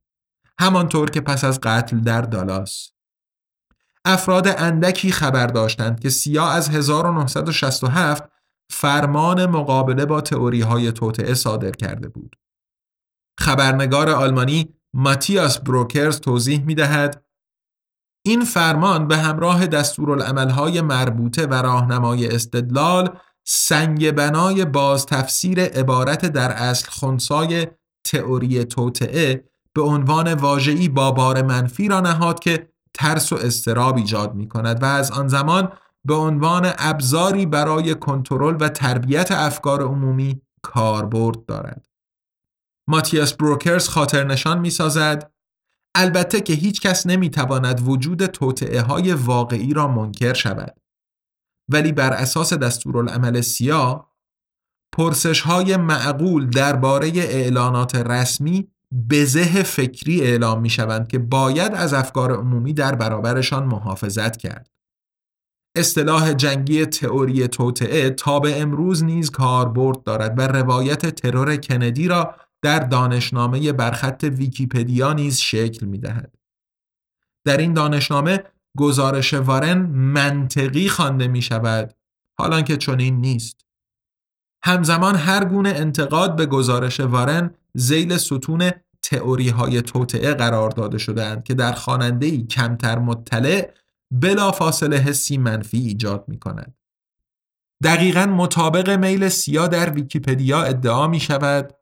همانطور 0.60 1.10
که 1.10 1.22
پس 1.22 1.44
از 1.44 1.60
قتل 1.62 2.00
در 2.00 2.22
دالاس 2.22 2.92
افراد 4.06 4.48
اندکی 4.48 5.12
خبر 5.12 5.48
داشتند 5.48 6.00
که 6.00 6.10
سیا 6.10 6.48
از 6.48 6.70
1967 6.70 8.24
فرمان 8.72 9.46
مقابله 9.46 10.06
با 10.06 10.22
تئوری 10.22 10.62
های 10.62 10.92
توطعه 10.92 11.34
صادر 11.34 11.72
کرده 11.72 12.08
بود. 12.08 12.36
خبرنگار 13.40 14.10
آلمانی 14.10 14.74
ماتیاس 14.94 15.60
بروکرز 15.60 16.20
توضیح 16.20 16.64
می 16.64 16.76
دهد 16.76 17.26
این 18.26 18.46
فرمان 18.46 19.08
به 19.08 19.18
همراه 19.18 19.68
دستورالعملهای 19.68 20.82
مربوطه 20.82 21.46
و 21.46 21.54
راهنمای 21.54 22.28
استدلال 22.28 23.18
سنگ 23.48 24.12
بنای 24.12 24.66
باز 24.66 25.06
تفسیر 25.06 25.60
عبارت 25.60 26.26
در 26.26 26.52
اصل 26.52 26.90
خونسای 26.90 27.68
تئوری 28.06 28.66
توطعه 28.66 29.44
به 29.74 29.82
عنوان 29.82 30.34
واژه‌ای 30.34 30.90
با 30.90 31.12
بار 31.12 31.42
منفی 31.42 31.88
را 31.88 32.00
نهاد 32.00 32.40
که 32.40 32.70
ترس 32.96 33.34
و 33.34 33.36
استراب 33.36 33.98
ایجاد 33.98 34.36
می 34.36 34.48
کند 34.48 34.84
و 34.84 34.86
از 34.86 35.12
آن 35.12 35.28
زمان 35.28 35.72
به 36.06 36.14
عنوان 36.14 36.74
ابزاری 36.78 37.46
برای 37.46 37.96
کنترل 37.96 38.58
و 38.60 38.70
تربیت 38.70 39.32
افکار 39.32 39.82
عمومی 39.82 40.42
کاربرد 40.62 41.46
دارد. 41.46 41.88
ماتیاس 42.90 43.34
بروکرز 43.34 43.88
خاطر 43.88 44.24
نشان 44.24 44.60
می 44.60 44.70
سازد 44.70 45.32
البته 45.96 46.42
که 46.42 46.54
هیچ 46.54 46.82
کس 46.82 47.08
نمی 47.08 47.30
تواند 47.30 47.88
وجود 47.88 48.26
توطعه 48.26 48.82
های 48.82 49.14
واقعی 49.14 49.74
را 49.74 49.88
منکر 49.88 50.34
شود 50.34 50.76
ولی 51.72 51.92
بر 51.92 52.14
اساس 52.14 52.54
دستورالعمل 52.54 53.42
سیا 53.42 54.10
پرسش 54.96 55.42
های 55.42 55.78
معقول 55.78 56.50
درباره 56.50 57.12
اعلانات 57.16 57.96
رسمی 57.96 58.72
بزه 59.10 59.64
فکری 59.64 60.22
اعلام 60.22 60.62
می 60.62 60.70
شوند 60.70 61.08
که 61.08 61.20
باید 61.20 61.74
از 61.74 61.94
افکار 61.94 62.32
عمومی 62.32 62.74
در 62.74 62.96
برابرشان 62.96 63.66
محافظت 63.66 64.38
کرد. 64.38 64.70
اصطلاح 65.76 66.34
جنگی 66.34 66.86
تئوری 66.86 67.48
توطعه 67.48 68.10
تا 68.10 68.40
به 68.40 68.62
امروز 68.62 69.04
نیز 69.04 69.32
کاربرد 69.32 70.04
دارد 70.04 70.40
و 70.40 70.42
روایت 70.42 71.16
ترور 71.16 71.56
کندی 71.56 72.08
را 72.08 72.36
در 72.62 72.80
دانشنامه 72.80 73.72
برخط 73.72 74.24
ویکیپدیا 74.24 75.14
نیز 75.14 75.40
شکل 75.40 75.86
می 75.86 75.98
دهد. 75.98 76.36
در 77.46 77.58
این 77.58 77.74
دانشنامه 77.74 78.44
گزارش 78.78 79.34
وارن 79.34 79.78
منطقی 79.92 80.90
خوانده 80.90 81.28
می 81.28 81.42
شود 81.42 81.94
حالان 82.38 82.64
که 82.64 82.78
چنین 82.78 83.18
نیست. 83.18 83.66
همزمان 84.64 85.16
هر 85.16 85.46
گونه 85.46 85.70
انتقاد 85.70 86.36
به 86.36 86.46
گزارش 86.46 87.00
وارن 87.00 87.52
زیل 87.76 88.18
ستون 88.18 88.72
تئوری 89.04 89.50
های 89.50 89.82
توطعه 89.82 90.34
قرار 90.34 90.70
داده 90.70 90.98
شدهاند 90.98 91.44
که 91.44 91.54
در 91.54 91.72
خواننده 91.72 92.42
کمتر 92.42 93.00
مطلع 93.00 93.74
بلا 94.12 94.52
فاصله 94.52 94.98
حسی 94.98 95.38
منفی 95.38 95.78
ایجاد 95.78 96.26
می 96.28 96.40
کند. 96.40 96.76
دقیقا 97.84 98.26
مطابق 98.26 98.90
میل 98.90 99.30
سیا 99.30 99.68
در 99.68 99.90
ویکیپدیا 99.90 100.64
ادعا 100.64 101.08
می 101.08 101.20
شود 101.20 101.74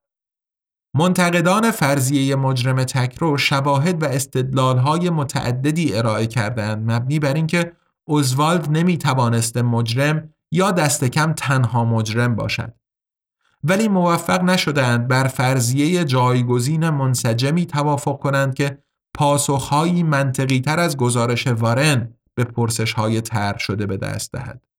منتقدان 0.95 1.71
فرضیه 1.71 2.35
مجرم 2.35 2.83
تکرو 2.83 3.37
شواهد 3.37 4.03
و 4.03 4.05
استدلالهای 4.05 5.09
متعددی 5.09 5.95
ارائه 5.95 6.27
کردند 6.27 6.91
مبنی 6.91 7.19
بر 7.19 7.33
اینکه 7.33 7.73
اوزوالد 8.07 8.69
نمی 8.69 8.97
توانست 8.97 9.57
مجرم 9.57 10.33
یا 10.51 10.71
دست 10.71 11.03
کم 11.03 11.33
تنها 11.33 11.85
مجرم 11.85 12.35
باشد 12.35 12.73
ولی 13.63 13.87
موفق 13.87 14.43
نشدند 14.43 15.07
بر 15.07 15.27
فرضیه 15.27 16.03
جایگزین 16.03 16.89
منسجمی 16.89 17.65
توافق 17.65 18.19
کنند 18.19 18.53
که 18.53 18.83
پاسخهایی 19.13 20.03
منطقی 20.03 20.59
تر 20.59 20.79
از 20.79 20.97
گزارش 20.97 21.47
وارن 21.47 22.13
به 22.35 22.43
پرسش 22.43 22.93
های 22.93 23.21
تر 23.21 23.57
شده 23.57 23.85
به 23.85 23.97
دست 23.97 24.31
دهد. 24.31 24.72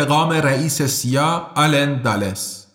انتقام 0.00 0.32
رئیس 0.32 0.82
سیا 0.82 1.52
آلن 1.54 2.02
دالس 2.02 2.66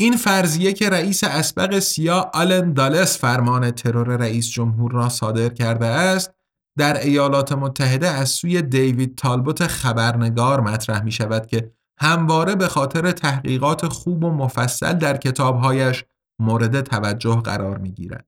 این 0.00 0.16
فرضیه 0.16 0.72
که 0.72 0.90
رئیس 0.90 1.24
اسبق 1.24 1.78
سیا 1.78 2.30
آلن 2.34 2.72
دالس 2.72 3.18
فرمان 3.18 3.70
ترور 3.70 4.16
رئیس 4.16 4.50
جمهور 4.50 4.92
را 4.92 5.08
صادر 5.08 5.48
کرده 5.48 5.86
است 5.86 6.30
در 6.78 7.00
ایالات 7.00 7.52
متحده 7.52 8.08
از 8.08 8.28
سوی 8.28 8.62
دیوید 8.62 9.18
تالبوت 9.18 9.66
خبرنگار 9.66 10.60
مطرح 10.60 11.02
می 11.02 11.12
شود 11.12 11.46
که 11.46 11.72
همواره 12.00 12.54
به 12.54 12.68
خاطر 12.68 13.12
تحقیقات 13.12 13.86
خوب 13.86 14.24
و 14.24 14.30
مفصل 14.30 14.92
در 14.92 15.16
کتابهایش 15.16 16.04
مورد 16.38 16.80
توجه 16.80 17.40
قرار 17.40 17.78
می 17.78 17.92
گیرد. 17.92 18.26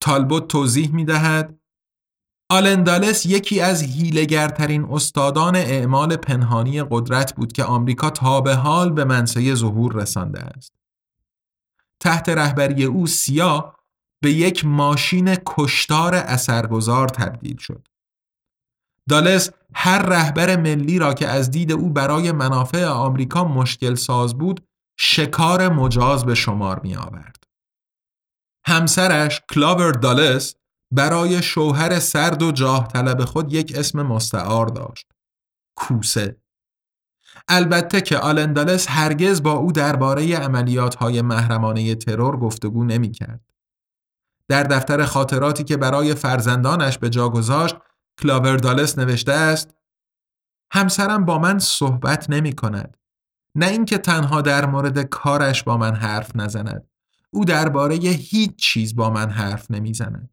تالبوت 0.00 0.48
توضیح 0.48 0.94
می 0.94 1.04
دهد 1.04 1.59
آلندالس 2.50 3.26
یکی 3.26 3.60
از 3.60 3.82
هیلگرترین 3.82 4.84
استادان 4.84 5.56
اعمال 5.56 6.16
پنهانی 6.16 6.82
قدرت 6.82 7.34
بود 7.34 7.52
که 7.52 7.64
آمریکا 7.64 8.10
تا 8.10 8.40
به 8.40 8.54
حال 8.54 8.92
به 8.92 9.04
منصه 9.04 9.54
ظهور 9.54 9.92
رسانده 9.92 10.40
است. 10.40 10.72
تحت 12.00 12.28
رهبری 12.28 12.84
او 12.84 13.06
سیا 13.06 13.74
به 14.22 14.32
یک 14.32 14.64
ماشین 14.64 15.36
کشتار 15.46 16.14
اثرگذار 16.14 17.08
تبدیل 17.08 17.56
شد. 17.56 17.88
دالس 19.08 19.50
هر 19.74 20.02
رهبر 20.02 20.56
ملی 20.56 20.98
را 20.98 21.14
که 21.14 21.28
از 21.28 21.50
دید 21.50 21.72
او 21.72 21.90
برای 21.90 22.32
منافع 22.32 22.86
آمریکا 22.86 23.44
مشکل 23.44 23.94
ساز 23.94 24.38
بود 24.38 24.66
شکار 24.98 25.68
مجاز 25.68 26.24
به 26.24 26.34
شمار 26.34 26.80
می 26.80 26.96
آورد. 26.96 27.44
همسرش 28.66 29.40
کلاور 29.48 29.92
دالس 29.92 30.54
برای 30.90 31.42
شوهر 31.42 31.98
سرد 31.98 32.42
و 32.42 32.52
جاه 32.52 32.88
طلب 32.88 33.24
خود 33.24 33.52
یک 33.52 33.72
اسم 33.76 34.02
مستعار 34.02 34.66
داشت. 34.66 35.06
کوسه. 35.76 36.36
البته 37.48 38.00
که 38.00 38.18
آلندالس 38.18 38.86
هرگز 38.90 39.42
با 39.42 39.52
او 39.52 39.72
درباره 39.72 40.36
عملیات 40.36 40.94
های 40.94 41.22
محرمانه 41.22 41.94
ترور 41.94 42.36
گفتگو 42.36 42.84
نمی 42.84 43.10
کرد. 43.10 43.40
در 44.48 44.62
دفتر 44.62 45.04
خاطراتی 45.04 45.64
که 45.64 45.76
برای 45.76 46.14
فرزندانش 46.14 46.98
به 46.98 47.10
جا 47.10 47.28
گذاشت 47.28 47.76
کلاور 48.22 48.56
دالس 48.56 48.98
نوشته 48.98 49.32
است 49.32 49.74
همسرم 50.72 51.24
با 51.24 51.38
من 51.38 51.58
صحبت 51.58 52.30
نمی 52.30 52.52
کند. 52.52 52.96
نه 53.54 53.66
اینکه 53.66 53.98
تنها 53.98 54.42
در 54.42 54.66
مورد 54.66 55.02
کارش 55.02 55.62
با 55.62 55.76
من 55.76 55.94
حرف 55.94 56.36
نزند. 56.36 56.86
او 57.30 57.44
درباره 57.44 57.94
هیچ 57.96 58.56
چیز 58.56 58.96
با 58.96 59.10
من 59.10 59.30
حرف 59.30 59.70
نمی‌زند. 59.70 60.30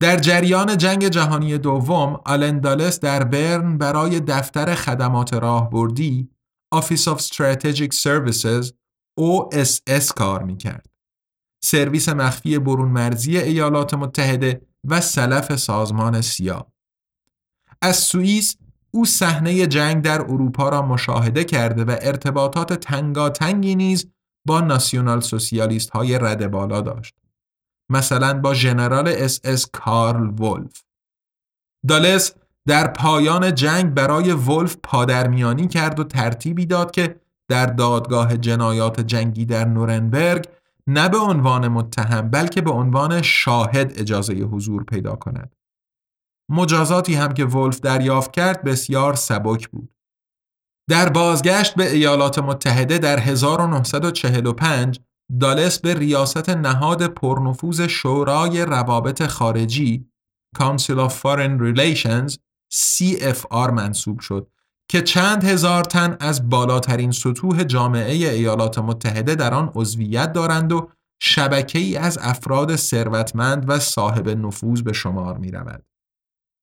در 0.00 0.16
جریان 0.16 0.76
جنگ 0.76 1.08
جهانی 1.08 1.58
دوم 1.58 2.20
آلن 2.26 2.60
دالس 2.60 3.00
در 3.00 3.24
برن 3.24 3.78
برای 3.78 4.20
دفتر 4.20 4.74
خدمات 4.74 5.34
راهبردی 5.34 6.30
Office 6.74 7.04
of 7.04 7.18
Strategic 7.18 7.92
Services 7.94 8.72
OSS 9.20 10.12
کار 10.16 10.42
می‌کرد. 10.42 10.86
سرویس 11.64 12.08
مخفی 12.08 12.58
برون 12.58 12.88
مرزی 12.88 13.38
ایالات 13.38 13.94
متحده 13.94 14.62
و 14.84 15.00
سلف 15.00 15.56
سازمان 15.56 16.20
سیا. 16.20 16.66
از 17.82 17.96
سوئیس 17.96 18.56
او 18.90 19.04
صحنه 19.04 19.66
جنگ 19.66 20.02
در 20.04 20.20
اروپا 20.20 20.68
را 20.68 20.82
مشاهده 20.82 21.44
کرده 21.44 21.84
و 21.84 21.96
ارتباطات 22.00 22.72
تنگاتنگی 22.72 23.74
نیز 23.74 24.06
با 24.46 24.60
ناسیونال 24.60 25.20
سوسیالیست 25.20 25.90
های 25.90 26.18
رده 26.18 26.50
بالا 26.50 26.80
داشت. 26.80 27.19
مثلا 27.90 28.40
با 28.40 28.54
ژنرال 28.54 29.08
اس 29.08 29.40
اس 29.44 29.66
کارل 29.72 30.40
ولف. 30.40 30.82
دالس 31.88 32.32
در 32.66 32.86
پایان 32.86 33.54
جنگ 33.54 33.94
برای 33.94 34.32
ولف 34.32 34.76
پادرمیانی 34.82 35.68
کرد 35.68 36.00
و 36.00 36.04
ترتیبی 36.04 36.66
داد 36.66 36.90
که 36.90 37.20
در 37.48 37.66
دادگاه 37.66 38.36
جنایات 38.36 39.00
جنگی 39.00 39.44
در 39.44 39.64
نورنبرگ 39.64 40.48
نه 40.86 41.08
به 41.08 41.18
عنوان 41.18 41.68
متهم 41.68 42.30
بلکه 42.30 42.60
به 42.60 42.70
عنوان 42.70 43.22
شاهد 43.22 43.92
اجازه 43.96 44.34
حضور 44.34 44.84
پیدا 44.84 45.16
کند. 45.16 45.56
مجازاتی 46.50 47.14
هم 47.14 47.34
که 47.34 47.44
ولف 47.44 47.80
دریافت 47.80 48.32
کرد 48.32 48.64
بسیار 48.64 49.14
سبک 49.14 49.68
بود. 49.68 49.94
در 50.88 51.08
بازگشت 51.08 51.74
به 51.74 51.92
ایالات 51.92 52.38
متحده 52.38 52.98
در 52.98 53.18
1945 53.18 55.00
دالس 55.40 55.78
به 55.78 55.94
ریاست 55.94 56.50
نهاد 56.50 57.06
پرنفوذ 57.06 57.80
شورای 57.80 58.62
روابط 58.62 59.26
خارجی 59.26 60.10
Council 60.58 61.08
of 61.08 61.12
Foreign 61.22 61.60
Relations 61.60 62.36
CFR 62.74 63.70
منصوب 63.72 64.20
شد 64.20 64.50
که 64.90 65.02
چند 65.02 65.44
هزار 65.44 65.84
تن 65.84 66.16
از 66.20 66.48
بالاترین 66.48 67.10
سطوح 67.10 67.64
جامعه 67.64 68.12
ایالات 68.12 68.78
متحده 68.78 69.34
در 69.34 69.54
آن 69.54 69.72
عضویت 69.74 70.32
دارند 70.32 70.72
و 70.72 70.90
شبکه 71.22 71.78
ای 71.78 71.96
از 71.96 72.18
افراد 72.22 72.76
ثروتمند 72.76 73.64
و 73.68 73.78
صاحب 73.78 74.28
نفوذ 74.28 74.82
به 74.82 74.92
شمار 74.92 75.38
می 75.38 75.50
رود. 75.50 75.84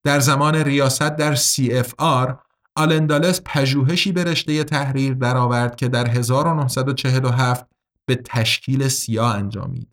در 0.06 0.20
زمان 0.20 0.56
ریاست 0.56 1.16
در 1.16 1.36
CFR 1.36 2.36
آلندالس 2.76 3.42
پژوهشی 3.46 4.12
به 4.12 4.24
رشته 4.24 4.64
تحریر 4.64 5.14
درآورد 5.14 5.76
که 5.76 5.88
در 5.88 6.08
1947 6.10 7.66
به 8.08 8.16
تشکیل 8.16 8.88
سیا 8.88 9.30
انجامید. 9.30 9.90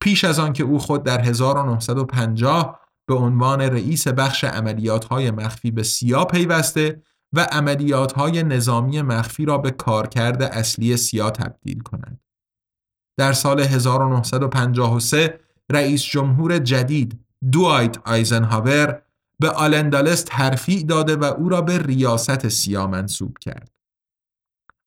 پیش 0.00 0.24
از 0.24 0.38
آن 0.38 0.52
که 0.52 0.62
او 0.62 0.78
خود 0.78 1.02
در 1.02 1.20
1950 1.20 2.80
به 3.06 3.14
عنوان 3.14 3.60
رئیس 3.60 4.08
بخش 4.08 4.44
عملیات 4.44 5.04
های 5.04 5.30
مخفی 5.30 5.70
به 5.70 5.82
سیا 5.82 6.24
پیوسته 6.24 7.02
و 7.32 7.40
عملیات 7.40 8.12
های 8.12 8.42
نظامی 8.42 9.02
مخفی 9.02 9.44
را 9.44 9.58
به 9.58 9.70
کارکرد 9.70 10.42
اصلی 10.42 10.96
سیا 10.96 11.30
تبدیل 11.30 11.80
کند. 11.80 12.20
در 13.16 13.32
سال 13.32 13.60
1953 13.60 15.40
رئیس 15.70 16.02
جمهور 16.02 16.58
جدید 16.58 17.20
دوایت 17.52 17.98
آیزنهاور 18.08 19.02
به 19.38 19.50
آلندالس 19.50 20.24
ترفیع 20.26 20.82
داده 20.82 21.16
و 21.16 21.24
او 21.24 21.48
را 21.48 21.60
به 21.60 21.78
ریاست 21.78 22.48
سیا 22.48 22.86
منصوب 22.86 23.38
کرد. 23.38 23.70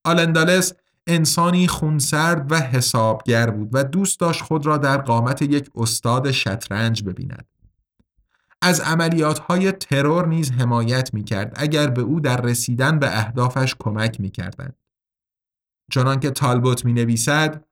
آلندالس 0.03 0.73
انسانی 1.07 1.67
خونسرد 1.67 2.51
و 2.51 2.55
حسابگر 2.55 3.49
بود 3.49 3.69
و 3.71 3.83
دوست 3.83 4.19
داشت 4.19 4.41
خود 4.41 4.65
را 4.65 4.77
در 4.77 4.97
قامت 4.97 5.41
یک 5.41 5.69
استاد 5.75 6.31
شطرنج 6.31 7.03
ببیند. 7.03 7.45
از 8.61 8.79
عملیات 8.79 9.39
های 9.39 9.71
ترور 9.71 10.27
نیز 10.27 10.51
حمایت 10.51 11.13
می 11.13 11.23
کرد 11.23 11.53
اگر 11.55 11.87
به 11.87 12.01
او 12.01 12.19
در 12.19 12.41
رسیدن 12.41 12.99
به 12.99 13.17
اهدافش 13.17 13.75
کمک 13.79 14.21
می 14.21 14.31
کردند. 14.31 14.75
چنان 15.91 16.19
که 16.19 16.29
تالبوت 16.31 16.85
می 16.85 16.93
نویسد 16.93 17.65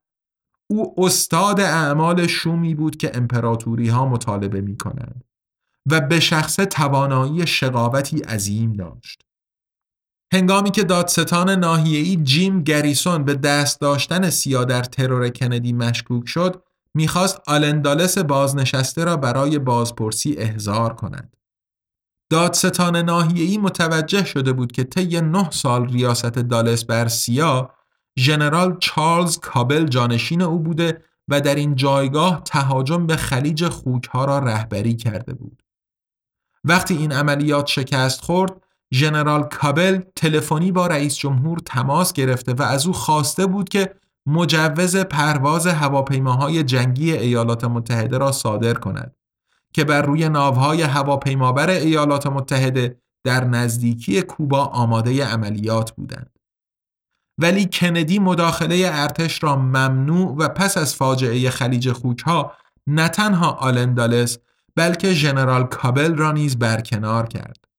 او 0.67 1.05
استاد 1.05 1.59
اعمال 1.59 2.27
شومی 2.27 2.75
بود 2.75 2.97
که 2.97 3.11
امپراتوری 3.13 3.87
ها 3.87 4.05
مطالبه 4.05 4.61
می 4.61 4.77
کنند 4.77 5.23
و 5.85 6.01
به 6.01 6.19
شخص 6.19 6.55
توانایی 6.55 7.47
شقاوتی 7.47 8.19
عظیم 8.19 8.73
داشت. 8.73 9.22
هنگامی 10.33 10.71
که 10.71 10.83
دادستان 10.83 11.49
ناحیه‌ای 11.49 12.15
جیم 12.15 12.63
گریسون 12.63 13.23
به 13.23 13.35
دست 13.35 13.81
داشتن 13.81 14.29
سیا 14.29 14.63
در 14.63 14.83
ترور 14.83 15.29
کندی 15.29 15.73
مشکوک 15.73 16.27
شد، 16.27 16.63
می‌خواست 16.93 17.41
آلندالس 17.47 18.17
بازنشسته 18.17 19.03
را 19.03 19.17
برای 19.17 19.59
بازپرسی 19.59 20.35
احضار 20.37 20.93
کند. 20.93 21.35
دادستان 22.29 22.95
ناحیه‌ای 22.95 23.57
متوجه 23.57 24.25
شده 24.25 24.53
بود 24.53 24.71
که 24.71 24.83
طی 24.83 25.21
نه 25.21 25.49
سال 25.49 25.89
ریاست 25.89 26.25
دالس 26.25 26.85
بر 26.85 27.07
سیا 27.07 27.71
ژنرال 28.19 28.77
چارلز 28.79 29.39
کابل 29.39 29.85
جانشین 29.87 30.41
او 30.41 30.59
بوده 30.59 31.03
و 31.27 31.41
در 31.41 31.55
این 31.55 31.75
جایگاه 31.75 32.41
تهاجم 32.45 33.07
به 33.07 33.15
خلیج 33.15 33.67
خوکها 33.67 34.25
را 34.25 34.39
رهبری 34.39 34.95
کرده 34.95 35.33
بود. 35.33 35.63
وقتی 36.63 36.97
این 36.97 37.11
عملیات 37.11 37.67
شکست 37.67 38.21
خورد، 38.21 38.51
ژنرال 38.93 39.43
کابل 39.43 40.01
تلفنی 40.15 40.71
با 40.71 40.87
رئیس 40.87 41.15
جمهور 41.15 41.59
تماس 41.65 42.13
گرفته 42.13 42.53
و 42.53 42.61
از 42.61 42.87
او 42.87 42.93
خواسته 42.93 43.45
بود 43.45 43.69
که 43.69 43.95
مجوز 44.25 44.95
پرواز 44.95 45.67
هواپیماهای 45.67 46.63
جنگی 46.63 47.11
ایالات 47.11 47.63
متحده 47.63 48.17
را 48.17 48.31
صادر 48.31 48.73
کند 48.73 49.15
که 49.73 49.83
بر 49.83 50.01
روی 50.01 50.29
ناوهای 50.29 50.81
هواپیمابر 50.81 51.69
ایالات 51.69 52.27
متحده 52.27 52.97
در 53.23 53.43
نزدیکی 53.43 54.21
کوبا 54.21 54.65
آماده 54.65 55.25
عملیات 55.25 55.91
بودند. 55.91 56.39
ولی 57.37 57.65
کندی 57.65 58.19
مداخله 58.19 58.89
ارتش 58.93 59.43
را 59.43 59.55
ممنوع 59.55 60.35
و 60.37 60.47
پس 60.47 60.77
از 60.77 60.95
فاجعه 60.95 61.49
خلیج 61.49 61.91
خوکها 61.91 62.53
نه 62.87 63.09
تنها 63.09 63.51
آلندالس 63.51 64.37
بلکه 64.75 65.13
ژنرال 65.13 65.63
کابل 65.63 66.15
را 66.15 66.31
نیز 66.31 66.59
برکنار 66.59 67.27
کرد. 67.27 67.72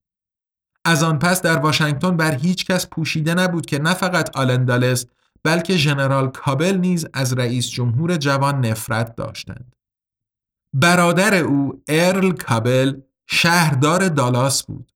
از 0.85 1.03
آن 1.03 1.19
پس 1.19 1.43
در 1.43 1.59
واشنگتن 1.59 2.17
بر 2.17 2.35
هیچ 2.35 2.67
کس 2.67 2.87
پوشیده 2.87 3.35
نبود 3.35 3.67
که 3.67 3.79
نه 3.79 3.95
فقط 3.95 4.37
آلندالس 4.37 5.07
بلکه 5.45 5.77
ژنرال 5.77 6.31
کابل 6.31 6.77
نیز 6.77 7.07
از 7.13 7.33
رئیس 7.33 7.69
جمهور 7.71 8.17
جوان 8.17 8.67
نفرت 8.67 9.17
داشتند. 9.17 9.77
برادر 10.75 11.35
او 11.35 11.83
ارل 11.89 12.33
کابل 12.33 13.01
شهردار 13.27 14.09
دالاس 14.09 14.63
بود. 14.63 14.93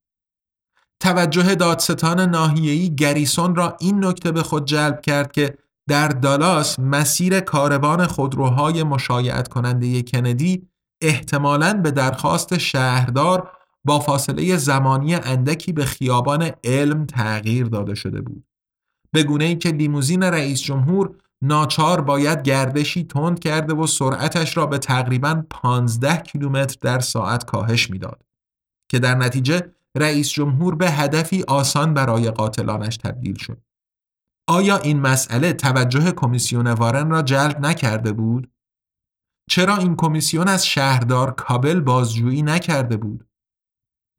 توجه 1.00 1.54
دادستان 1.54 2.20
ناحیه‌ای 2.20 2.94
گریسون 2.94 3.54
را 3.54 3.76
این 3.80 4.04
نکته 4.04 4.32
به 4.32 4.42
خود 4.42 4.64
جلب 4.66 5.00
کرد 5.00 5.32
که 5.32 5.58
در 5.88 6.08
دالاس 6.08 6.78
مسیر 6.78 7.40
کاروان 7.40 8.06
خودروهای 8.06 8.82
مشایعت 8.82 9.48
کننده 9.48 10.02
کندی 10.02 10.68
احتمالاً 11.02 11.72
به 11.72 11.90
درخواست 11.90 12.58
شهردار 12.58 13.57
با 13.86 13.98
فاصله 13.98 14.56
زمانی 14.56 15.14
اندکی 15.14 15.72
به 15.72 15.84
خیابان 15.84 16.50
علم 16.64 17.06
تغییر 17.06 17.66
داده 17.66 17.94
شده 17.94 18.20
بود. 18.20 18.44
به 19.12 19.22
گونه 19.22 19.44
ای 19.44 19.56
که 19.56 19.68
لیموزین 19.68 20.22
رئیس 20.22 20.62
جمهور 20.62 21.16
ناچار 21.42 22.00
باید 22.00 22.42
گردشی 22.42 23.04
تند 23.04 23.38
کرده 23.38 23.74
و 23.74 23.86
سرعتش 23.86 24.56
را 24.56 24.66
به 24.66 24.78
تقریبا 24.78 25.44
15 25.50 26.16
کیلومتر 26.16 26.76
در 26.80 26.98
ساعت 26.98 27.44
کاهش 27.44 27.90
می‌داد 27.90 28.24
که 28.90 28.98
در 28.98 29.14
نتیجه 29.14 29.72
رئیس 29.96 30.30
جمهور 30.30 30.74
به 30.74 30.90
هدفی 30.90 31.42
آسان 31.42 31.94
برای 31.94 32.30
قاتلانش 32.30 32.96
تبدیل 32.96 33.34
شد. 33.34 33.62
آیا 34.48 34.76
این 34.76 35.00
مسئله 35.00 35.52
توجه 35.52 36.12
کمیسیون 36.12 36.66
وارن 36.66 37.10
را 37.10 37.22
جلب 37.22 37.60
نکرده 37.60 38.12
بود؟ 38.12 38.50
چرا 39.50 39.76
این 39.76 39.96
کمیسیون 39.96 40.48
از 40.48 40.66
شهردار 40.66 41.30
کابل 41.30 41.80
بازجویی 41.80 42.42
نکرده 42.42 42.96
بود؟ 42.96 43.27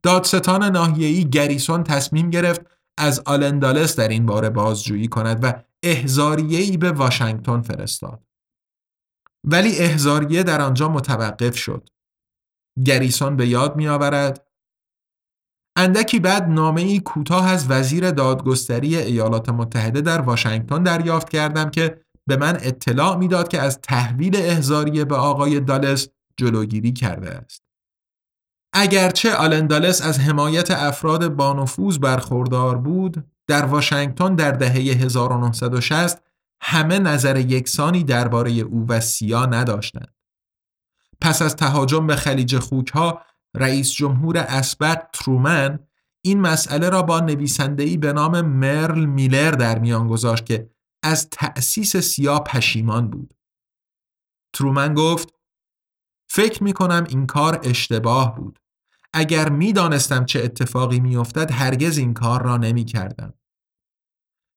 دادستان 0.04 0.64
ناحیه‌ای 0.64 1.30
گریسون 1.30 1.84
تصمیم 1.84 2.30
گرفت 2.30 2.62
از 2.98 3.20
آلندالس 3.26 3.96
در 3.96 4.08
این 4.08 4.26
باره 4.26 4.50
بازجویی 4.50 5.08
کند 5.08 5.40
و 5.44 5.54
احزاریه‌ای 5.84 6.78
به 6.78 6.92
واشنگتن 6.92 7.62
فرستاد. 7.62 8.24
ولی 9.44 9.78
احزاریه 9.78 10.44
در 10.44 10.62
آنجا 10.62 10.90
متوقف 10.90 11.58
شد. 11.58 11.90
گریسون 12.86 13.36
به 13.36 13.48
یاد 13.48 13.76
می 13.76 13.88
آورد 13.88 14.48
اندکی 15.78 16.20
بعد 16.20 16.44
نامه 16.44 16.82
ای 16.82 17.00
کوتاه 17.00 17.48
از 17.50 17.72
وزیر 17.72 18.12
دادگستری 18.12 18.96
ایالات 18.96 19.50
متحده 19.50 20.02
در 20.02 20.22
واشنگتن 20.22 20.84
دریافت 20.84 21.30
کردم 21.30 21.70
که 21.70 22.02
به 22.28 22.38
من 22.38 22.58
اطلاع 22.62 23.18
می‌داد 23.18 23.48
که 23.48 23.62
از 23.62 23.82
تحویل 23.82 24.36
احزاریه 24.36 25.06
به 25.06 25.16
آقای 25.16 25.60
دالس 25.60 26.08
جلوگیری 26.38 26.94
کرده 26.94 27.30
است. 27.30 27.69
اگرچه 28.74 29.36
آلندالس 29.36 30.02
از 30.02 30.20
حمایت 30.20 30.72
افراد 30.72 31.28
بانفوذ 31.28 31.98
برخوردار 31.98 32.78
بود، 32.78 33.26
در 33.48 33.66
واشنگتن 33.66 34.36
در 34.36 34.52
دهه 34.52 34.72
1960 34.72 36.22
همه 36.62 37.00
نظر 37.00 37.38
یکسانی 37.38 38.04
درباره 38.04 38.52
او 38.52 38.86
و 38.88 39.00
سیا 39.00 39.46
نداشتند. 39.46 40.16
پس 41.22 41.42
از 41.42 41.56
تهاجم 41.56 42.08
به 42.08 42.16
خلیج 42.16 42.58
خوکها 42.58 43.22
رئیس 43.56 43.92
جمهور 43.92 44.38
اسبق 44.38 45.04
ترومن 45.14 45.80
این 46.22 46.42
مسئله 46.42 46.90
را 46.90 47.02
با 47.02 47.20
نویسنده‌ای 47.20 47.98
به 47.98 48.14
نام 48.14 48.42
مرل 48.42 49.06
میلر 49.06 49.52
در 49.52 49.80
میان 49.80 50.08
گذاشت 50.08 50.46
که 50.46 50.70
از 51.04 51.30
تأسیس 51.30 51.98
سیا 51.98 52.40
پشیمان 52.40 53.10
بود. 53.10 53.34
ترومن 54.54 54.94
گفت 54.94 55.34
فکر 56.30 56.64
می 56.64 56.74
کنم 56.74 57.06
این 57.10 57.26
کار 57.26 57.60
اشتباه 57.64 58.36
بود. 58.36 58.60
اگر 59.14 59.50
می 59.50 59.74
دانستم 59.74 60.26
چه 60.26 60.44
اتفاقی 60.44 61.00
می 61.00 61.16
افتد 61.16 61.52
هرگز 61.52 61.98
این 61.98 62.14
کار 62.14 62.44
را 62.44 62.58
نمی 62.58 62.86
کردم. 62.86 63.34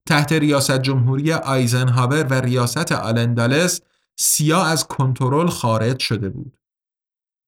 تحت 0.08 0.32
ریاست 0.32 0.78
جمهوری 0.78 1.32
آیزنهاور 1.32 2.24
و 2.24 2.34
ریاست 2.34 2.92
آلندالس 2.92 3.80
سیا 4.16 4.62
از 4.62 4.88
کنترل 4.88 5.48
خارج 5.48 5.98
شده 5.98 6.28
بود. 6.28 6.58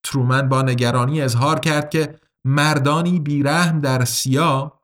ترومن 0.04 0.48
با 0.48 0.62
نگرانی 0.62 1.22
اظهار 1.22 1.60
کرد 1.60 1.90
که 1.90 2.18
مردانی 2.44 3.20
بیرحم 3.20 3.80
در 3.80 4.04
سیا 4.04 4.80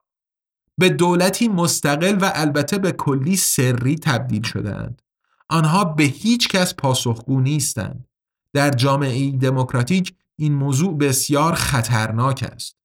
به 0.79 0.89
دولتی 0.89 1.49
مستقل 1.49 2.19
و 2.21 2.33
البته 2.35 2.79
به 2.79 2.93
کلی 2.93 3.37
سری 3.37 3.97
تبدیل 3.97 4.43
شدهاند. 4.43 5.03
آنها 5.49 5.85
به 5.85 6.05
هیچ 6.05 6.49
کس 6.49 6.75
پاسخگو 6.75 7.41
نیستند. 7.41 8.10
در 8.53 8.71
جامعه 8.71 9.31
دموکراتیک 9.31 10.15
این 10.37 10.55
موضوع 10.55 10.99
بسیار 10.99 11.55
خطرناک 11.55 12.51
است. 12.53 12.77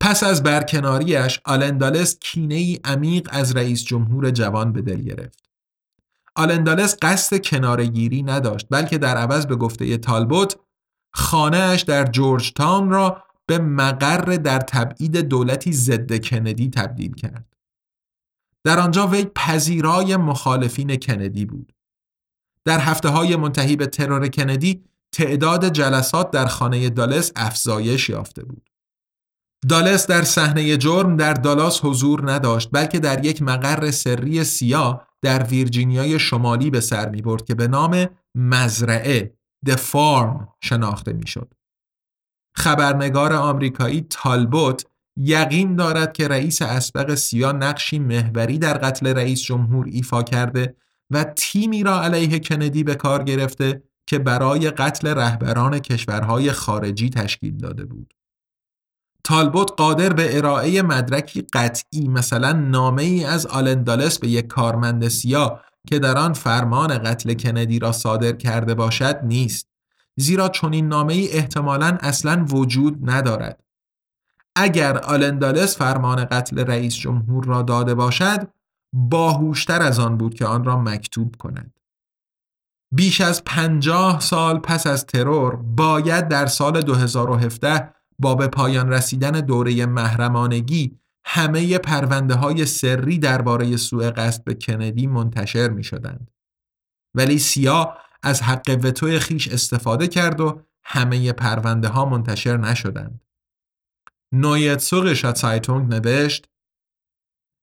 پس 0.00 0.22
از 0.22 0.42
برکناریش 0.42 1.40
آلندالس 1.44 2.18
کینه 2.18 2.54
ای 2.54 2.78
عمیق 2.84 3.28
از 3.32 3.56
رئیس 3.56 3.84
جمهور 3.84 4.30
جوان 4.30 4.72
به 4.72 4.82
دل 4.82 5.02
گرفت. 5.02 5.46
آلندالس 6.36 6.96
قصد 7.02 7.44
کنارگیری 7.44 8.22
نداشت 8.22 8.66
بلکه 8.70 8.98
در 8.98 9.16
عوض 9.16 9.46
به 9.46 9.56
گفته 9.56 9.96
تالبوت 9.96 10.56
خانهاش 11.14 11.82
در 11.82 12.04
جورج 12.04 12.52
تاون 12.52 12.90
را 12.90 13.22
به 13.46 13.58
مقر 13.58 14.36
در 14.36 14.58
تبعید 14.58 15.16
دولتی 15.16 15.72
ضد 15.72 16.16
کندی 16.24 16.70
تبدیل 16.70 17.14
کرد. 17.14 17.56
در 18.64 18.78
آنجا 18.78 19.06
وی 19.06 19.24
پذیرای 19.24 20.16
مخالفین 20.16 20.96
کندی 20.96 21.44
بود. 21.44 21.72
در 22.66 22.78
هفته 22.78 23.08
های 23.08 23.36
منتهی 23.36 23.76
به 23.76 23.86
ترور 23.86 24.28
کندی 24.28 24.84
تعداد 25.12 25.68
جلسات 25.68 26.30
در 26.30 26.46
خانه 26.46 26.90
دالس 26.90 27.32
افزایش 27.36 28.08
یافته 28.08 28.44
بود. 28.44 28.70
دالس 29.68 30.06
در 30.06 30.22
صحنه 30.22 30.76
جرم 30.76 31.16
در 31.16 31.34
دالاس 31.34 31.84
حضور 31.84 32.32
نداشت 32.32 32.68
بلکه 32.72 32.98
در 32.98 33.24
یک 33.24 33.42
مقر 33.42 33.90
سری 33.90 34.44
سیا 34.44 35.06
در 35.22 35.42
ویرجینیای 35.42 36.18
شمالی 36.18 36.70
به 36.70 36.80
سر 36.80 37.08
می 37.08 37.22
برد 37.22 37.44
که 37.44 37.54
به 37.54 37.68
نام 37.68 38.06
مزرعه 38.34 39.34
The 39.68 39.76
Farm 39.76 40.46
شناخته 40.60 41.12
می 41.12 41.26
شد. 41.26 41.54
خبرنگار 42.56 43.32
آمریکایی 43.32 44.06
تالبوت 44.10 44.86
یقین 45.16 45.76
دارد 45.76 46.12
که 46.12 46.28
رئیس 46.28 46.62
اسبق 46.62 47.14
سیا 47.14 47.52
نقشی 47.52 47.98
محوری 47.98 48.58
در 48.58 48.78
قتل 48.78 49.06
رئیس 49.06 49.42
جمهور 49.42 49.86
ایفا 49.86 50.22
کرده 50.22 50.76
و 51.10 51.24
تیمی 51.24 51.82
را 51.82 52.02
علیه 52.02 52.38
کندی 52.38 52.84
به 52.84 52.94
کار 52.94 53.22
گرفته 53.22 53.82
که 54.06 54.18
برای 54.18 54.70
قتل 54.70 55.08
رهبران 55.08 55.78
کشورهای 55.78 56.52
خارجی 56.52 57.10
تشکیل 57.10 57.56
داده 57.56 57.84
بود. 57.84 58.14
تالبوت 59.24 59.72
قادر 59.76 60.12
به 60.12 60.36
ارائه 60.36 60.82
مدرکی 60.82 61.46
قطعی 61.52 62.08
مثلا 62.08 62.52
نامه 62.52 63.02
ای 63.02 63.24
از 63.24 63.46
آلندالس 63.46 64.18
به 64.18 64.28
یک 64.28 64.46
کارمند 64.46 65.08
سیا 65.08 65.60
که 65.86 65.98
در 65.98 66.18
آن 66.18 66.32
فرمان 66.32 66.98
قتل 66.98 67.34
کندی 67.34 67.78
را 67.78 67.92
صادر 67.92 68.32
کرده 68.32 68.74
باشد 68.74 69.20
نیست 69.22 69.68
زیرا 70.16 70.48
چنین 70.48 70.88
نامه 70.88 71.14
ای 71.14 71.32
احتمالا 71.32 71.98
اصلا 72.00 72.46
وجود 72.50 73.10
ندارد 73.10 73.60
اگر 74.56 74.98
آلندالس 74.98 75.76
فرمان 75.76 76.24
قتل 76.24 76.58
رئیس 76.58 76.96
جمهور 76.96 77.44
را 77.44 77.62
داده 77.62 77.94
باشد 77.94 78.48
باهوشتر 78.92 79.82
از 79.82 79.98
آن 79.98 80.16
بود 80.16 80.34
که 80.34 80.46
آن 80.46 80.64
را 80.64 80.76
مکتوب 80.76 81.36
کند 81.36 81.76
بیش 82.92 83.20
از 83.20 83.44
پنجاه 83.44 84.20
سال 84.20 84.58
پس 84.58 84.86
از 84.86 85.06
ترور 85.06 85.56
باید 85.56 86.28
در 86.28 86.46
سال 86.46 86.80
2017 86.80 87.94
با 88.18 88.34
به 88.34 88.48
پایان 88.48 88.88
رسیدن 88.88 89.30
دوره 89.30 89.86
محرمانگی 89.86 90.98
همه 91.24 91.78
پرونده 91.78 92.34
های 92.34 92.66
سری 92.66 93.18
درباره 93.18 93.76
سوء 93.76 94.10
قصد 94.10 94.44
به 94.44 94.54
کندی 94.54 95.06
منتشر 95.06 95.68
می 95.68 95.84
شدند. 95.84 96.30
ولی 97.14 97.38
سیا 97.38 97.96
از 98.22 98.42
حق 98.42 98.80
وتوی 98.82 99.18
خیش 99.18 99.48
استفاده 99.48 100.08
کرد 100.08 100.40
و 100.40 100.62
همه 100.84 101.32
پرونده 101.32 101.88
ها 101.88 102.04
منتشر 102.04 102.56
نشدند. 102.56 103.20
نویتسوق 104.32 105.12
شاتسایتونگ 105.12 105.94
نوشت 105.94 106.48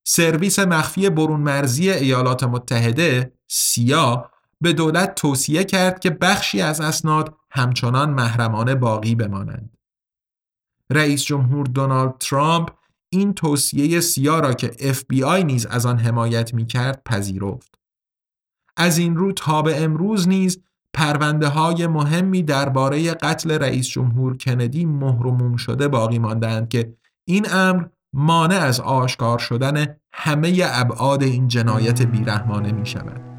سرویس 0.04 0.60
مخفی 0.60 1.10
برون 1.10 1.40
مرزی 1.40 1.90
ایالات 1.90 2.44
متحده 2.44 3.34
سیا 3.48 4.32
به 4.62 4.74
دولت 4.74 5.16
توصیه 5.16 5.64
کرد 5.64 6.00
که 6.00 6.10
بخشی 6.10 6.62
از 6.62 6.82
اسناد 6.82 7.36
همچنان 7.52 8.10
محرمانه 8.10 8.76
باقی 8.76 9.16
بمانند. 9.16 9.78
رئیس 10.90 11.24
جمهور 11.24 11.66
دونالد 11.66 12.18
ترامپ 12.18 12.70
این 13.10 13.34
توصیه 13.34 14.00
سیا 14.00 14.40
را 14.40 14.54
که 14.54 14.68
FBI 14.68 15.46
نیز 15.46 15.66
از 15.66 15.86
آن 15.86 15.98
حمایت 15.98 16.54
می 16.54 16.66
کرد 16.66 17.02
پذیرفت. 17.06 17.80
از 18.78 18.98
این 18.98 19.16
رو 19.16 19.32
تا 19.32 19.62
به 19.62 19.84
امروز 19.84 20.28
نیز 20.28 20.64
پرونده 20.94 21.48
های 21.48 21.88
مهمی 21.88 22.44
درباره 22.44 23.14
قتل 23.14 23.52
رئیس 23.52 23.88
جمهور 23.88 24.38
کندی 24.38 24.86
مهرموم 24.86 25.56
شده 25.56 25.88
باقی 25.88 26.20
ماندند 26.20 26.70
که 26.70 26.94
این 27.26 27.48
امر 27.52 27.86
مانع 28.14 28.56
از 28.56 28.80
آشکار 28.80 29.40
شدن 29.40 29.96
همه 30.14 30.62
ابعاد 30.66 31.24
این 31.24 31.48
جنایت 31.48 32.02
بیرحمانه 32.02 32.72
می 32.72 32.86
شود. 32.86 33.33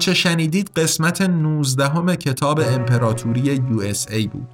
آنچه 0.00 0.14
شنیدید 0.14 0.70
قسمت 0.76 1.22
19 1.22 2.16
کتاب 2.16 2.60
امپراتوری 2.60 3.50
USA 4.10 4.48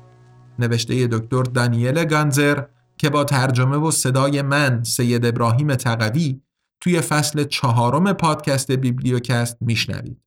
نوشته 0.58 1.06
دکتر 1.06 1.42
دانیل 1.42 2.04
گانزر 2.04 2.62
که 2.98 3.10
با 3.10 3.24
ترجمه 3.24 3.76
و 3.76 3.90
صدای 3.90 4.42
من 4.42 4.82
سید 4.84 5.26
ابراهیم 5.26 5.74
تقوی 5.74 6.40
توی 6.80 7.00
فصل 7.00 7.44
چهارم 7.44 8.12
پادکست 8.12 8.72
بیبلیوکست 8.72 9.56
میشنوید. 9.60 10.20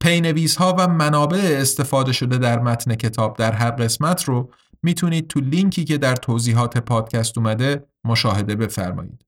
پی‌نویس 0.00 0.56
ها 0.56 0.76
و 0.78 0.88
منابع 0.88 1.58
استفاده 1.60 2.12
شده 2.12 2.38
در 2.38 2.58
متن 2.58 2.94
کتاب 2.94 3.36
در 3.36 3.52
هر 3.52 3.70
قسمت 3.70 4.24
رو 4.24 4.50
می‌تونید 4.82 5.28
تو 5.28 5.40
لینکی 5.40 5.84
که 5.84 5.98
در 5.98 6.16
توضیحات 6.16 6.78
پادکست 6.78 7.38
اومده 7.38 7.86
مشاهده 8.04 8.56
بفرمایید. 8.56 9.27